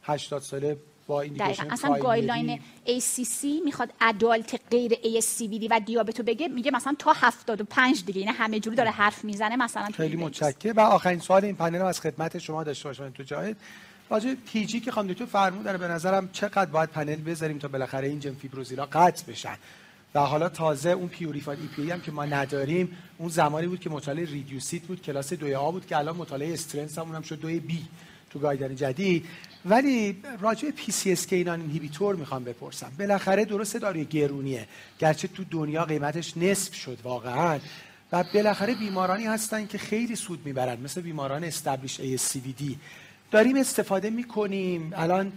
80 0.03 0.41
ساله 0.41 0.77
با 1.07 1.21
ایندیکیشن 1.21 1.71
اصلا 1.71 1.97
گایدلاین 1.97 2.59
ACC 2.85 3.45
می‌خواد 3.65 3.89
ادالت 4.01 4.59
غیر 4.71 4.93
ASCVD 4.93 5.67
و 5.69 5.79
دیابتو 5.79 6.23
بگه 6.23 6.47
میگه 6.47 6.71
مثلا 6.71 6.95
تا 6.99 7.13
75 7.15 8.05
دیگه 8.05 8.19
این 8.19 8.29
همه 8.29 8.59
جوری 8.59 8.75
داره 8.75 8.91
حرف 8.91 9.25
می‌زنه 9.25 9.55
مثلا 9.55 9.85
خیلی 9.85 10.15
متشکرم 10.15 10.75
و 10.75 10.79
آخرین 10.79 11.19
سوال 11.19 11.45
این 11.45 11.55
پنل 11.55 11.81
از 11.81 12.01
خدمت 12.01 12.37
شما 12.37 12.63
داشته 12.63 12.89
باشم 12.89 13.09
تو 13.09 13.23
جاید 13.23 13.57
راجع 14.09 14.33
پیجی 14.33 14.79
که 14.79 14.91
خانم 14.91 15.07
دکتر 15.07 15.25
فرمودن 15.25 15.77
به 15.77 15.87
نظرم 15.87 16.29
چقدر 16.31 16.71
باید 16.71 16.89
پنل 16.89 17.15
بذاریم 17.15 17.57
تا 17.57 17.67
بالاخره 17.67 18.07
این 18.07 18.19
gemfibrozil 18.19 18.33
ا 18.33 18.85
قطع 18.85 19.31
بشن. 19.31 19.55
و 20.15 20.19
حالا 20.19 20.49
تازه 20.49 20.89
اون 20.89 21.07
purified 21.07 21.59
EPA 21.59 21.91
هم 21.91 22.01
که 22.01 22.11
ما 22.11 22.25
نداریم 22.25 22.97
اون 23.17 23.29
زمانی 23.29 23.67
بود 23.67 23.79
که 23.79 23.89
مطالعه 23.89 24.25
REDUCE-IT 24.25 24.81
بود 24.81 25.01
کلاس 25.01 25.33
2 25.33 25.57
A 25.57 25.71
بود 25.71 25.87
که 25.87 25.97
الان 25.97 26.15
مطالعه 26.15 26.53
STRENGTH 26.53 26.97
هم 26.97 27.07
اونم 27.07 27.21
شد 27.21 27.39
2 27.39 27.47
B 27.47 27.85
تو 28.33 28.39
guideline 28.39 28.75
جدید. 28.75 29.25
ولی 29.65 30.21
راجع 30.39 30.71
پی 30.71 30.91
سی 30.91 31.11
اس 31.11 31.27
کی 31.27 31.43
نان 31.43 31.61
اینهیبیتور 31.61 32.15
می‌خوام 32.15 32.43
بپرسم. 32.43 32.91
بالاخره 32.99 33.45
درسته 33.45 33.79
داروی 33.79 34.05
گرونیه. 34.05 34.67
گرچه 34.99 35.27
تو 35.27 35.43
دنیا 35.43 35.85
قیمتش 35.85 36.37
نصف 36.37 36.73
شد 36.75 36.97
واقعا. 37.03 37.59
و 38.11 38.23
بالاخره 38.33 38.75
بیمارانی 38.75 39.25
هستن 39.25 39.67
که 39.67 39.77
خیلی 39.77 40.15
سود 40.15 40.45
می‌برن. 40.45 40.81
مثل 40.81 41.01
بیماران 41.01 41.43
استبلیش 41.43 41.99
دی 42.57 42.79
داریم 43.31 43.57
استفاده 43.57 44.09
می‌کنیم. 44.09 44.91
الان 44.95 45.31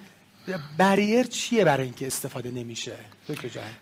بریر 0.79 1.27
چیه 1.27 1.65
برای 1.65 1.85
اینکه 1.85 2.07
استفاده 2.07 2.51
نمیشه؟ 2.51 2.97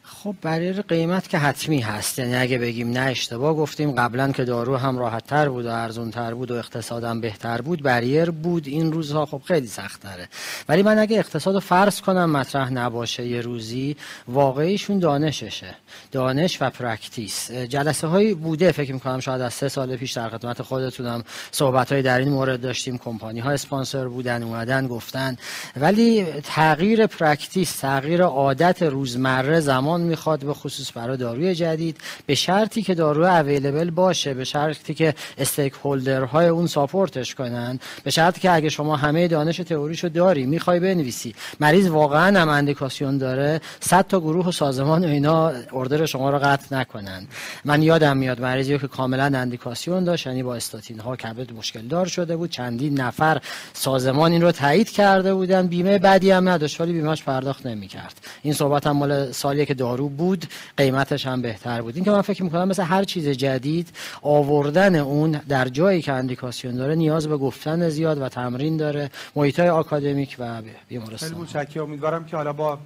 خب 0.03 0.35
برای 0.43 0.73
قیمت 0.73 1.29
که 1.29 1.39
حتمی 1.39 1.81
هست 1.81 2.19
یعنی 2.19 2.37
اگه 2.37 2.59
بگیم 2.59 2.91
نه 2.91 3.01
اشتباه 3.01 3.55
گفتیم 3.55 3.93
قبلا 3.93 4.33
که 4.33 4.45
دارو 4.45 4.77
هم 4.77 4.99
راحت 4.99 5.27
تر 5.27 5.49
بود 5.49 5.67
و 5.67 5.69
ارزون 5.69 6.11
تر 6.11 6.35
بود 6.35 6.51
و 6.51 6.55
اقتصادم 6.55 7.21
بهتر 7.21 7.61
بود 7.61 7.83
بریر 7.83 8.31
بود 8.31 8.67
این 8.67 8.93
روزها. 8.93 9.27
خب 9.27 9.43
خیلی 9.45 9.67
سخت 9.67 10.03
تره 10.03 10.29
ولی 10.69 10.83
من 10.83 10.99
اگه 10.99 11.19
اقتصاد 11.19 11.59
فرض 11.59 12.01
کنم 12.01 12.31
مطرح 12.31 12.73
نباشه 12.73 13.27
یه 13.27 13.41
روزی 13.41 13.97
واقعیشون 14.29 14.99
دانششه. 14.99 15.75
دانش 16.13 16.63
و 16.63 16.71
practice. 16.71 17.51
جلسه 17.51 18.07
هایی 18.07 18.35
بوده 18.35 18.73
فکر 18.73 18.93
می‌کنم 18.93 19.21
شاید 19.21 19.41
از 19.41 19.55
سه 19.55 19.69
سال 19.69 19.97
پیش 19.97 20.13
در 20.13 20.29
خدمت 20.29 20.63
خودتونم 20.63 21.25
صحبت 21.51 21.93
های 21.93 22.03
در 22.03 22.19
این 22.19 22.29
مورد 22.29 22.61
داشتیم. 22.61 22.99
کمپانی 22.99 23.41
ها 23.41 23.51
اسپانسر 23.51 24.09
بودن 24.09 24.43
اومدن 24.43 24.87
گفتن. 24.87 25.37
ولی 25.77 26.25
تغییر 26.43 27.07
practice 27.07 27.77
تغییر 27.77 28.23
عادت 28.23 28.83
روزمره 28.83 29.34
روزمره 29.43 29.61
زمان 29.61 30.01
می‌خواد 30.01 30.45
به 30.45 30.55
خصوص 30.55 30.97
برای 30.97 31.17
داروی 31.17 31.55
جدید. 31.55 31.97
به 32.27 32.35
شرطی 32.35 32.83
که 32.83 32.95
دارو 32.95 33.25
available 33.25 33.91
باشه 33.91 34.35
به 34.35 34.45
شرطی 34.45 34.95
که 34.95 35.15
stakeholder 35.39 35.75
های 35.85 36.47
اون 36.47 36.67
ساپورتش 36.67 37.35
کنن. 37.35 37.79
به 38.05 38.11
شرطی 38.11 38.41
که 38.41 38.51
اگه 38.51 38.69
شما 38.69 38.97
همه 38.97 39.29
دانش 39.29 39.57
تئوریشو 39.57 40.09
داری 40.09 40.47
می‌خوای 40.47 40.81
بنویسی. 40.81 41.35
مریض 41.61 41.87
واقعا 41.87 42.41
هم 42.41 42.49
اندیکاسیون 42.49 43.19
داره. 43.19 43.61
100 43.81 44.07
تا 44.07 44.21
گروه 44.21 44.49
و 44.49 44.53
سازمان 44.53 45.05
و 45.05 45.09
اینا 45.09 45.53
اردر 45.73 46.07
شما 46.07 46.31
رو 46.31 46.39
قطع 46.39 46.77
نکنن. 46.77 47.27
من 47.65 47.83
یادم 47.83 48.17
میاد 48.17 48.41
مریضی 48.41 48.79
که 48.79 48.89
کاملا 48.89 49.25
اندیکاسیون 49.25 50.05
داشت 50.05 50.27
یعنی 50.27 50.43
با 50.43 50.55
استاتین 50.55 51.01
ها 51.01 51.17
کبد 51.17 51.53
مشکل 51.53 51.83
دار 51.83 52.07
شده 52.07 52.37
بود. 52.37 52.51
چندین 52.51 53.01
نفر 53.01 53.41
سازمان 53.73 54.33
این 54.33 54.43
رو 54.43 54.53
تایید 54.53 54.91
کرده 54.91 55.35
بودن. 55.35 55.67
بیمه 55.67 55.99
بعدی 55.99 56.31
هم 56.31 56.49
نداشت 56.49 56.81
ولی 56.81 56.93
بیمهش 56.93 57.23
پرداخت 57.23 57.67
نمی‌کرد. 57.67 58.21
این 58.43 58.55
صحبت 58.55 58.87
هم 58.87 58.97
مال 58.97 59.24
سالی 59.33 59.67
که 59.67 59.75
دارو 59.75 60.09
بود 60.09 60.47
قیمتش 60.77 61.27
هم 61.27 61.43
بهتر 61.43 61.83
بود. 61.83 61.97
این 61.97 62.05
که 62.05 62.11
من 62.11 62.23
فکر 62.23 62.43
می‌کنم 62.43 62.69
مثل 62.69 62.83
هر 62.83 63.05
چیز 63.05 63.29
جدید 63.29 63.89
آوردن 64.23 64.95
اون 64.95 65.31
در 65.49 65.69
جایی 65.69 66.03
که 66.03 66.13
اندیکاسیون 66.13 66.77
داره 66.77 66.95
نیاز 66.95 67.29
به 67.29 67.37
گفتن 67.37 67.89
زیاد 67.89 68.19
و 68.21 68.29
تمرین 68.29 68.77
داره. 68.77 69.11
محیط 69.37 69.61
های 69.61 69.69
آکادمیک 69.69 70.37
و 70.39 70.63
بیمارستان. 70.89 71.29
خیلی 71.29 71.41
متشکرم 71.41 71.85
امیدوارم 71.85 72.25
که 72.25 72.37
حالا 72.37 72.53
با 72.53 72.79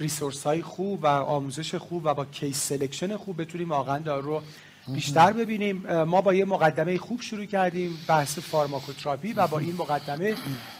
resource 0.00 0.42
های 0.42 0.62
خوب 0.62 1.04
و 1.04 1.06
آموزش 1.06 1.74
خوب 1.74 2.02
و 2.04 2.14
با 2.14 2.24
case 2.24 2.68
selection 2.68 3.16
خوب 3.16 3.40
بتونیم 3.40 3.70
واقعا 3.70 3.98
دارو 3.98 4.42
بیشتر 4.88 5.32
ببینیم. 5.32 6.02
ما 6.04 6.20
با 6.20 6.34
یه 6.34 6.44
مقدمه 6.44 6.98
خوب 6.98 7.20
شروع 7.20 7.44
کردیم 7.44 7.98
بحث 8.08 8.38
pharmacotherapy 8.38 9.32
و 9.32 9.46
با 9.46 9.58
این 9.58 9.74
مقدمه 9.78 10.34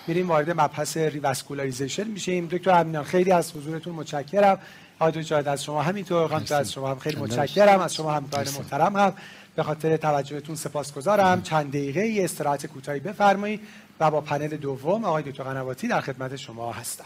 میریم 0.06 0.28
وارد 0.28 0.50
مبحث 0.50 0.96
revascularization 0.96 2.04
میشیم. 2.04 2.46
دکتر 2.46 2.70
امینان 2.70 3.04
خیلی 3.04 3.32
از 3.32 3.52
حضورتون 3.56 3.94
متشکرم. 3.94 4.58
آقای 4.98 5.22
دکتر 5.22 5.50
از 5.50 5.64
شما 5.64 5.82
همینطور 5.82 6.28
خانم 6.28 6.44
از 6.50 6.72
شما 6.72 6.90
هم. 6.90 6.98
خیلی 6.98 7.16
متشکرم. 7.16 7.80
از 7.80 7.94
شما 7.94 8.12
همکار 8.12 8.44
محترم 8.44 8.96
هم. 8.96 9.12
به 9.56 9.62
خاطر 9.62 9.96
توجهتون 9.96 10.56
سپاسگزارم. 10.56 11.42
چند 11.42 11.68
دقیقه 11.68 12.24
استراحت 12.24 12.66
کوتاهی 12.66 13.00
بفرمایید 13.00 13.60
و 14.00 14.10
با 14.10 14.20
پنل 14.20 14.56
دوم 14.56 15.04
آقای 15.04 15.22
دکتر 15.22 15.42
قنواتی 15.42 15.88
در 15.88 16.00
خدمت 16.00 16.36
شما 16.36 16.72
هستم. 16.72 17.04